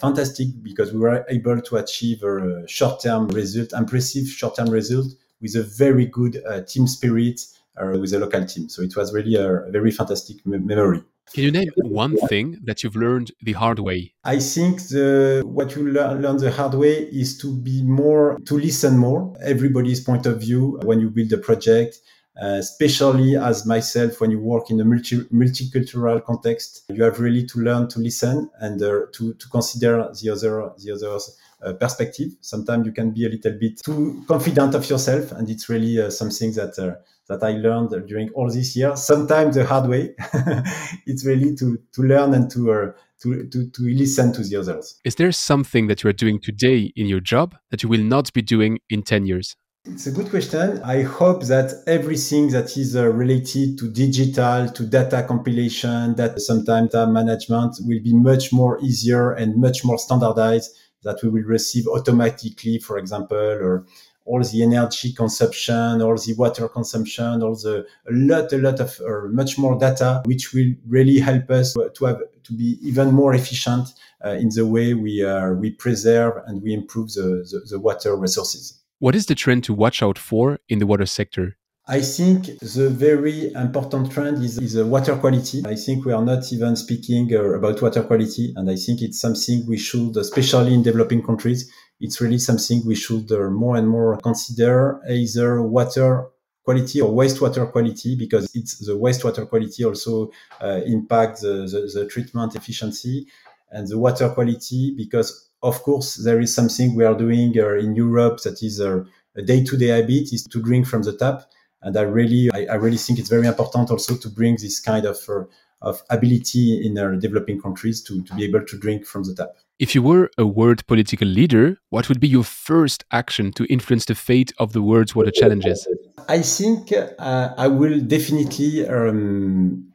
fantastic 0.00 0.48
because 0.62 0.92
we 0.92 0.98
were 0.98 1.24
able 1.28 1.60
to 1.60 1.76
achieve 1.76 2.22
a 2.22 2.66
short-term 2.66 3.28
result, 3.28 3.72
impressive 3.72 4.26
short-term 4.26 4.70
result 4.70 5.06
with 5.40 5.54
a 5.54 5.62
very 5.62 6.06
good 6.06 6.42
uh, 6.48 6.60
team 6.62 6.86
spirit 6.86 7.40
uh, 7.80 7.98
with 7.98 8.10
the 8.10 8.18
local 8.18 8.44
team. 8.44 8.68
So 8.68 8.82
it 8.82 8.96
was 8.96 9.12
really 9.12 9.36
a, 9.36 9.64
very 9.70 9.90
fantastic 9.90 10.44
me- 10.46 10.58
memory. 10.58 11.02
Can 11.34 11.44
you 11.44 11.50
name 11.50 11.68
one 11.76 12.16
thing 12.28 12.58
that 12.64 12.82
you've 12.82 12.96
learned 12.96 13.32
the 13.42 13.52
hard 13.52 13.78
way? 13.80 14.14
I 14.24 14.38
think 14.38 14.88
the 14.88 15.42
what 15.44 15.76
you 15.76 15.86
learn, 15.86 16.22
learn 16.22 16.38
the 16.38 16.50
hard 16.50 16.74
way 16.74 16.94
is 17.02 17.36
to 17.38 17.54
be 17.54 17.82
more 17.82 18.38
to 18.46 18.58
listen 18.58 18.96
more 18.96 19.36
everybody's 19.42 20.00
point 20.00 20.24
of 20.24 20.40
view 20.40 20.80
when 20.84 21.00
you 21.00 21.10
build 21.10 21.30
a 21.34 21.38
project 21.38 21.98
uh, 21.98 22.17
especially 22.40 23.36
as 23.36 23.66
myself 23.66 24.20
when 24.20 24.30
you 24.30 24.38
work 24.38 24.70
in 24.70 24.80
a 24.80 24.84
multi- 24.84 25.24
multicultural 25.32 26.24
context 26.24 26.84
you 26.88 27.02
have 27.02 27.18
really 27.18 27.44
to 27.44 27.58
learn 27.60 27.88
to 27.88 27.98
listen 27.98 28.48
and 28.60 28.82
uh, 28.82 29.00
to, 29.12 29.34
to 29.34 29.48
consider 29.48 30.08
the 30.20 30.30
other 30.30 30.70
the 30.78 30.92
other's 30.92 31.36
uh, 31.62 31.72
perspective 31.72 32.30
sometimes 32.40 32.86
you 32.86 32.92
can 32.92 33.10
be 33.10 33.26
a 33.26 33.28
little 33.28 33.52
bit 33.58 33.80
too 33.84 34.22
confident 34.28 34.74
of 34.74 34.88
yourself 34.88 35.32
and 35.32 35.50
it's 35.50 35.68
really 35.68 36.00
uh, 36.00 36.10
something 36.10 36.52
that 36.52 36.78
uh, 36.78 36.94
that 37.28 37.42
I 37.42 37.58
learned 37.58 38.06
during 38.06 38.30
all 38.30 38.50
these 38.50 38.76
years 38.76 39.02
sometimes 39.02 39.56
the 39.56 39.66
hard 39.66 39.88
way 39.90 40.14
it's 41.06 41.26
really 41.26 41.56
to 41.56 41.78
to 41.92 42.02
learn 42.02 42.34
and 42.34 42.50
to 42.52 42.72
uh, 42.72 42.92
to, 43.20 43.48
to, 43.48 43.68
to 43.70 43.82
listen 43.82 44.32
to 44.32 44.42
the 44.42 44.54
others. 44.56 45.00
Is 45.04 45.16
there 45.16 45.32
something 45.32 45.88
that 45.88 46.04
you 46.04 46.10
are 46.10 46.12
doing 46.12 46.38
today 46.40 46.92
in 46.94 47.06
your 47.06 47.18
job 47.18 47.56
that 47.70 47.82
you 47.82 47.88
will 47.88 48.02
not 48.02 48.32
be 48.32 48.42
doing 48.42 48.78
in 48.90 49.02
10 49.02 49.26
years? 49.26 49.56
It's 49.90 50.06
a 50.06 50.12
good 50.12 50.30
question. 50.30 50.80
I 50.84 51.02
hope 51.02 51.44
that 51.46 51.82
everything 51.86 52.50
that 52.50 52.76
is 52.76 52.94
uh, 52.94 53.08
related 53.08 53.78
to 53.78 53.90
digital, 53.90 54.68
to 54.68 54.86
data 54.86 55.24
compilation, 55.26 56.14
that 56.16 56.40
sometimes 56.40 56.92
data 56.92 57.06
management 57.10 57.76
will 57.80 58.00
be 58.02 58.12
much 58.12 58.52
more 58.52 58.78
easier 58.80 59.32
and 59.32 59.56
much 59.56 59.84
more 59.84 59.98
standardized 59.98 60.76
that 61.04 61.18
we 61.22 61.30
will 61.30 61.42
receive 61.42 61.86
automatically, 61.88 62.78
for 62.78 62.98
example, 62.98 63.36
or 63.36 63.86
all 64.24 64.42
the 64.42 64.62
energy 64.62 65.12
consumption, 65.12 66.02
all 66.02 66.16
the 66.16 66.34
water 66.36 66.68
consumption, 66.68 67.42
all 67.42 67.54
the 67.54 67.86
a 68.08 68.12
lot, 68.12 68.52
a 68.52 68.58
lot 68.58 68.78
of 68.78 69.00
uh, 69.00 69.26
much 69.30 69.56
more 69.56 69.78
data, 69.78 70.22
which 70.26 70.52
will 70.52 70.70
really 70.86 71.18
help 71.18 71.50
us 71.50 71.74
to 71.94 72.04
have 72.04 72.20
to 72.44 72.52
be 72.52 72.78
even 72.82 73.12
more 73.12 73.34
efficient 73.34 73.88
uh, 74.24 74.30
in 74.30 74.50
the 74.50 74.66
way 74.66 74.92
we 74.92 75.24
uh, 75.24 75.50
we 75.52 75.70
preserve 75.70 76.34
and 76.46 76.62
we 76.62 76.74
improve 76.74 77.12
the, 77.14 77.46
the, 77.50 77.66
the 77.70 77.80
water 77.80 78.14
resources. 78.14 78.77
What 79.00 79.14
is 79.14 79.26
the 79.26 79.36
trend 79.36 79.62
to 79.64 79.74
watch 79.74 80.02
out 80.02 80.18
for 80.18 80.58
in 80.68 80.80
the 80.80 80.86
water 80.86 81.06
sector? 81.06 81.56
I 81.86 82.00
think 82.00 82.58
the 82.58 82.90
very 82.90 83.52
important 83.52 84.10
trend 84.10 84.44
is, 84.44 84.58
is 84.58 84.76
water 84.82 85.16
quality. 85.16 85.62
I 85.64 85.76
think 85.76 86.04
we 86.04 86.12
are 86.12 86.24
not 86.24 86.52
even 86.52 86.76
speaking 86.76 87.32
uh, 87.32 87.54
about 87.54 87.80
water 87.80 88.02
quality. 88.02 88.52
And 88.56 88.68
I 88.68 88.74
think 88.74 89.00
it's 89.00 89.20
something 89.20 89.64
we 89.66 89.78
should, 89.78 90.16
especially 90.16 90.74
in 90.74 90.82
developing 90.82 91.22
countries, 91.22 91.72
it's 92.00 92.20
really 92.20 92.38
something 92.38 92.82
we 92.84 92.96
should 92.96 93.30
uh, 93.32 93.48
more 93.50 93.76
and 93.76 93.88
more 93.88 94.18
consider 94.18 95.00
either 95.08 95.62
water 95.62 96.26
quality 96.64 97.00
or 97.00 97.10
wastewater 97.10 97.70
quality 97.72 98.16
because 98.16 98.50
it's 98.54 98.84
the 98.84 98.92
wastewater 98.92 99.48
quality 99.48 99.84
also 99.84 100.30
uh, 100.60 100.80
impacts 100.84 101.40
the, 101.40 101.66
the, 101.70 102.00
the 102.00 102.06
treatment 102.06 102.54
efficiency 102.54 103.26
and 103.70 103.88
the 103.88 103.96
water 103.96 104.28
quality 104.28 104.92
because 104.96 105.47
of 105.62 105.82
course 105.82 106.16
there 106.16 106.40
is 106.40 106.54
something 106.54 106.94
we 106.94 107.04
are 107.04 107.16
doing 107.16 107.54
uh, 107.58 107.74
in 107.74 107.94
Europe 107.94 108.40
that 108.42 108.62
is 108.62 108.80
a, 108.80 109.04
a 109.36 109.42
day-to-day 109.42 109.88
habit 109.88 110.32
is 110.32 110.44
to 110.44 110.62
drink 110.62 110.86
from 110.86 111.02
the 111.02 111.16
tap 111.16 111.42
and 111.82 111.96
I 111.96 112.02
really 112.02 112.50
I, 112.52 112.66
I, 112.72 112.74
really 112.74 112.96
think 112.96 113.18
it's 113.18 113.28
very 113.28 113.46
important 113.46 113.90
also 113.90 114.16
to 114.16 114.28
bring 114.28 114.56
this 114.56 114.80
kind 114.80 115.04
of 115.04 115.18
uh, 115.28 115.44
of 115.80 116.02
ability 116.10 116.84
in 116.84 116.98
our 116.98 117.14
developing 117.16 117.60
countries 117.60 118.02
to, 118.02 118.22
to 118.24 118.34
be 118.34 118.44
able 118.44 118.64
to 118.64 118.78
drink 118.78 119.06
from 119.06 119.22
the 119.24 119.34
tap. 119.34 119.50
If 119.78 119.94
you 119.94 120.02
were 120.02 120.28
a 120.36 120.44
world 120.44 120.84
political 120.88 121.28
leader, 121.28 121.78
what 121.90 122.08
would 122.08 122.18
be 122.18 122.26
your 122.26 122.42
first 122.42 123.04
action 123.12 123.52
to 123.52 123.64
influence 123.66 124.04
the 124.06 124.16
fate 124.16 124.52
of 124.58 124.72
the 124.72 124.82
world's 124.82 125.14
water 125.14 125.30
challenges? 125.30 125.86
I 126.28 126.42
think 126.42 126.92
uh, 126.92 127.54
I 127.56 127.68
will 127.68 128.00
definitely 128.00 128.88
um, 128.88 129.92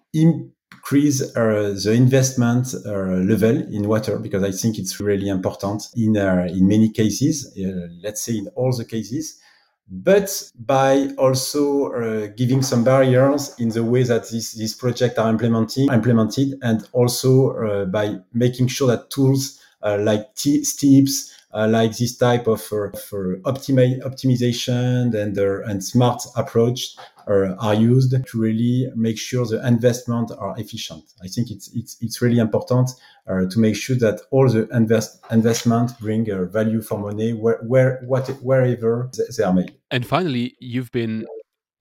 increase 0.83 1.21
uh, 1.37 1.73
the 1.81 1.93
investment 1.93 2.75
uh, 2.85 2.91
level 3.23 3.55
in 3.73 3.87
water 3.87 4.19
because 4.19 4.43
I 4.43 4.51
think 4.51 4.77
it's 4.77 4.99
really 4.99 5.29
important 5.29 5.87
in 5.95 6.17
uh, 6.17 6.45
in 6.49 6.67
many 6.67 6.89
cases. 6.89 7.55
Uh, 7.57 7.87
let's 8.03 8.21
say 8.21 8.37
in 8.37 8.47
all 8.55 8.75
the 8.75 8.85
cases 8.85 9.39
but 9.89 10.51
by 10.57 11.09
also 11.17 11.91
uh, 11.91 12.27
giving 12.37 12.61
some 12.61 12.83
barriers 12.85 13.53
in 13.59 13.69
the 13.69 13.83
way 13.83 14.01
that 14.03 14.29
these, 14.29 14.53
these 14.53 14.73
projects 14.73 15.19
are 15.19 15.29
implementing, 15.29 15.91
implemented, 15.91 16.57
and 16.63 16.87
also 16.93 17.51
uh, 17.51 17.85
by 17.85 18.15
making 18.33 18.67
sure 18.67 18.87
that 18.87 19.09
tools 19.09 19.59
like 19.83 20.33
T- 20.35 20.65
like 21.53 21.95
this 21.97 22.17
type 22.17 22.47
of 22.47 22.61
optimi- 23.43 23.99
optimization 24.01 25.13
and 25.13 25.37
and 25.37 25.83
smart 25.83 26.23
approach 26.37 26.95
are 27.27 27.73
used 27.73 28.11
to 28.11 28.39
really 28.39 28.89
make 28.95 29.17
sure 29.17 29.45
the 29.45 29.65
investment 29.65 30.31
are 30.37 30.57
efficient. 30.57 31.03
I 31.23 31.27
think 31.27 31.51
it's 31.51 31.69
it's 31.73 31.97
it's 32.01 32.21
really 32.21 32.39
important 32.39 32.91
uh, 33.27 33.45
to 33.49 33.59
make 33.59 33.75
sure 33.75 33.95
that 33.97 34.21
all 34.31 34.49
the 34.49 34.67
invest 34.69 35.23
investment 35.31 35.97
bring 35.99 36.29
uh, 36.31 36.45
value 36.45 36.81
for 36.81 36.99
money 36.99 37.33
where 37.33 37.59
where 37.63 38.01
what 38.05 38.27
wherever 38.41 39.09
they 39.37 39.43
are 39.43 39.53
made. 39.53 39.73
And 39.91 40.05
finally, 40.05 40.55
you've 40.59 40.91
been 40.91 41.25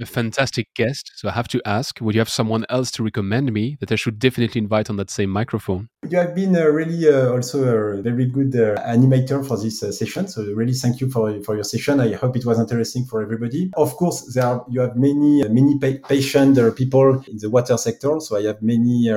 a 0.01 0.07
fantastic 0.07 0.73
guest. 0.75 1.13
So 1.17 1.29
I 1.29 1.33
have 1.33 1.49
to 1.49 1.63
ask, 1.65 2.01
would 2.01 2.15
you 2.15 2.21
have 2.21 2.29
someone 2.29 2.65
else 2.69 2.91
to 2.93 3.03
recommend 3.03 3.53
me 3.53 3.77
that 3.81 3.93
I 3.93 3.97
should 3.97 4.19
definitely 4.19 4.61
invite 4.61 4.91
on 4.91 4.97
that 4.97 5.11
same 5.11 5.31
microphone? 5.31 5.89
You 6.09 6.19
have 6.19 6.35
been 6.35 6.57
uh, 6.57 6.65
really 6.65 7.09
uh, 7.09 7.31
also 7.31 7.63
a 7.63 8.03
very 8.03 8.27
good 8.27 8.55
uh, 8.57 8.83
animator 8.83 9.47
for 9.47 9.57
this 9.57 9.83
uh, 9.83 9.93
session. 9.93 10.29
So 10.29 10.43
really 10.45 10.73
thank 10.73 11.01
you 11.01 11.11
for, 11.11 11.41
for 11.43 11.55
your 11.55 11.65
session. 11.65 12.01
I 12.01 12.15
hope 12.15 12.37
it 12.37 12.45
was 12.45 12.59
interesting 12.59 13.05
for 13.05 13.23
everybody. 13.23 13.71
Of 13.77 13.97
course, 13.97 14.33
there 14.35 14.45
are, 14.45 14.65
you 14.69 14.81
have 14.81 14.97
many, 14.97 15.45
uh, 15.45 15.49
many 15.49 15.79
pa- 15.79 16.07
patient 16.09 16.59
uh, 16.59 16.73
people 16.73 17.23
in 17.29 17.39
the 17.39 17.51
water 17.51 17.77
sector. 17.77 18.21
So 18.21 18.37
I 18.37 18.43
have 18.43 18.63
many, 18.63 19.11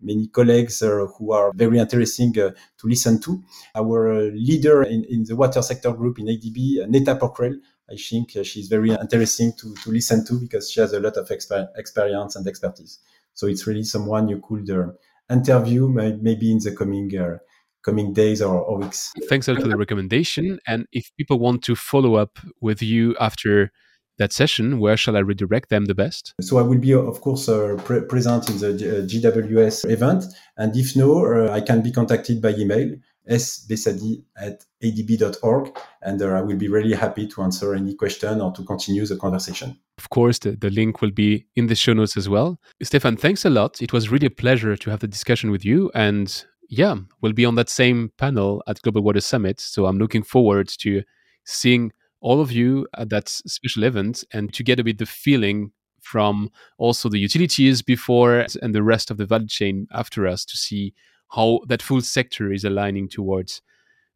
many 0.00 0.28
colleagues 0.28 0.80
who 0.80 1.32
are 1.32 1.52
very 1.54 1.78
interesting 1.78 2.32
to 2.34 2.52
listen 2.84 3.20
to. 3.22 3.42
Our 3.74 4.30
leader 4.32 4.82
in, 4.82 5.04
in 5.04 5.24
the 5.24 5.34
water 5.34 5.62
sector 5.62 5.92
group 5.92 6.18
in 6.18 6.26
ADB, 6.26 6.86
Neeta 6.88 7.18
Pokhrel, 7.18 7.56
I 7.90 7.96
think 7.96 8.30
she's 8.42 8.68
very 8.68 8.90
interesting 8.90 9.52
to, 9.58 9.74
to 9.74 9.90
listen 9.90 10.24
to 10.26 10.40
because 10.40 10.70
she 10.70 10.80
has 10.80 10.92
a 10.92 11.00
lot 11.00 11.16
of 11.16 11.28
exper- 11.28 11.68
experience 11.76 12.34
and 12.36 12.46
expertise. 12.46 12.98
So 13.34 13.46
it's 13.46 13.66
really 13.66 13.84
someone 13.84 14.28
you 14.28 14.42
could 14.46 14.68
uh, 14.70 14.88
interview 15.30 15.88
maybe 15.88 16.50
in 16.50 16.58
the 16.58 16.74
coming 16.76 17.16
uh, 17.16 17.38
coming 17.84 18.12
days 18.12 18.42
or, 18.42 18.58
or, 18.58 18.78
weeks. 18.78 19.12
Thanks 19.28 19.46
a 19.46 19.52
lot 19.52 19.62
for 19.62 19.68
the 19.68 19.76
recommendation. 19.76 20.58
And 20.66 20.86
if 20.92 21.12
people 21.16 21.38
want 21.38 21.62
to 21.64 21.76
follow 21.76 22.16
up 22.16 22.40
with 22.60 22.82
you 22.82 23.14
after 23.20 23.70
that 24.18 24.32
session, 24.32 24.80
where 24.80 24.96
shall 24.96 25.16
I 25.16 25.20
redirect 25.20 25.68
them 25.68 25.84
the 25.84 25.94
best? 25.94 26.34
So 26.40 26.58
I 26.58 26.62
will 26.62 26.78
be, 26.78 26.94
of 26.94 27.20
course, 27.20 27.48
uh, 27.48 27.76
pre- 27.84 28.00
present 28.02 28.50
in 28.50 28.58
the 28.58 28.72
G- 29.06 29.20
GWS 29.20 29.88
event. 29.88 30.24
And 30.56 30.76
if 30.76 30.96
no, 30.96 31.26
uh, 31.26 31.52
I 31.52 31.60
can 31.60 31.80
be 31.82 31.92
contacted 31.92 32.42
by 32.42 32.54
email 32.54 32.96
sbesadi 33.28 34.22
at 34.36 34.64
adb.org. 34.82 35.76
And 36.02 36.20
uh, 36.22 36.28
I 36.28 36.42
will 36.42 36.56
be 36.56 36.68
really 36.68 36.94
happy 36.94 37.26
to 37.28 37.42
answer 37.42 37.74
any 37.74 37.94
question 37.94 38.40
or 38.40 38.52
to 38.52 38.64
continue 38.64 39.06
the 39.06 39.16
conversation. 39.16 39.78
Of 39.98 40.10
course, 40.10 40.38
the, 40.38 40.52
the 40.52 40.70
link 40.70 41.00
will 41.00 41.10
be 41.10 41.46
in 41.56 41.66
the 41.66 41.74
show 41.74 41.92
notes 41.92 42.16
as 42.16 42.28
well. 42.28 42.60
Stéphane, 42.82 43.18
thanks 43.18 43.44
a 43.44 43.50
lot. 43.50 43.82
It 43.82 43.92
was 43.92 44.10
really 44.10 44.26
a 44.26 44.30
pleasure 44.30 44.76
to 44.76 44.90
have 44.90 45.00
the 45.00 45.08
discussion 45.08 45.50
with 45.50 45.64
you. 45.64 45.90
And 45.94 46.44
yeah, 46.68 46.96
we'll 47.20 47.32
be 47.32 47.44
on 47.44 47.54
that 47.56 47.68
same 47.68 48.12
panel 48.18 48.62
at 48.66 48.82
Global 48.82 49.02
Water 49.02 49.20
Summit. 49.20 49.60
So 49.60 49.86
I'm 49.86 49.98
looking 49.98 50.22
forward 50.22 50.68
to 50.78 51.02
seeing 51.44 51.92
all 52.20 52.40
of 52.40 52.50
you 52.50 52.86
at 52.96 53.10
that 53.10 53.28
special 53.28 53.84
event 53.84 54.24
and 54.32 54.52
to 54.54 54.62
get 54.62 54.80
a 54.80 54.84
bit 54.84 54.98
the 54.98 55.06
feeling 55.06 55.72
from 56.00 56.50
also 56.78 57.08
the 57.08 57.18
utilities 57.18 57.82
before 57.82 58.46
and 58.62 58.74
the 58.74 58.82
rest 58.82 59.10
of 59.10 59.16
the 59.16 59.26
value 59.26 59.48
chain 59.48 59.86
after 59.92 60.26
us 60.26 60.44
to 60.44 60.56
see 60.56 60.94
how 61.30 61.60
that 61.68 61.82
full 61.82 62.00
sector 62.00 62.52
is 62.52 62.64
aligning 62.64 63.08
towards 63.08 63.62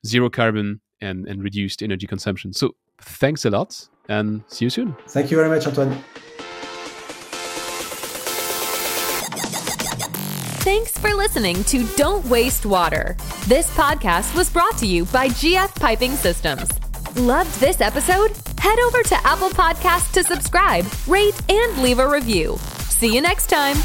zero 0.06 0.30
carbon 0.30 0.80
and, 1.00 1.26
and 1.26 1.42
reduced 1.42 1.82
energy 1.82 2.06
consumption. 2.06 2.52
So 2.52 2.74
thanks 3.00 3.44
a 3.44 3.50
lot 3.50 3.88
and 4.08 4.42
see 4.48 4.66
you 4.66 4.70
soon. 4.70 4.96
Thank 5.08 5.30
you 5.30 5.36
very 5.36 5.48
much, 5.48 5.66
Antoine. 5.66 6.02
Thanks 10.62 10.98
for 10.98 11.14
listening 11.14 11.64
to 11.64 11.86
Don't 11.96 12.24
Waste 12.26 12.66
Water. 12.66 13.16
This 13.46 13.70
podcast 13.74 14.36
was 14.36 14.50
brought 14.50 14.76
to 14.78 14.86
you 14.86 15.06
by 15.06 15.28
GF 15.28 15.74
Piping 15.80 16.12
Systems. 16.12 16.68
Loved 17.16 17.52
this 17.60 17.80
episode? 17.80 18.32
Head 18.58 18.78
over 18.80 19.02
to 19.02 19.16
Apple 19.26 19.48
Podcasts 19.48 20.12
to 20.12 20.22
subscribe, 20.22 20.84
rate, 21.08 21.40
and 21.50 21.82
leave 21.82 21.98
a 21.98 22.08
review. 22.08 22.58
See 22.88 23.14
you 23.14 23.22
next 23.22 23.48
time. 23.48 23.76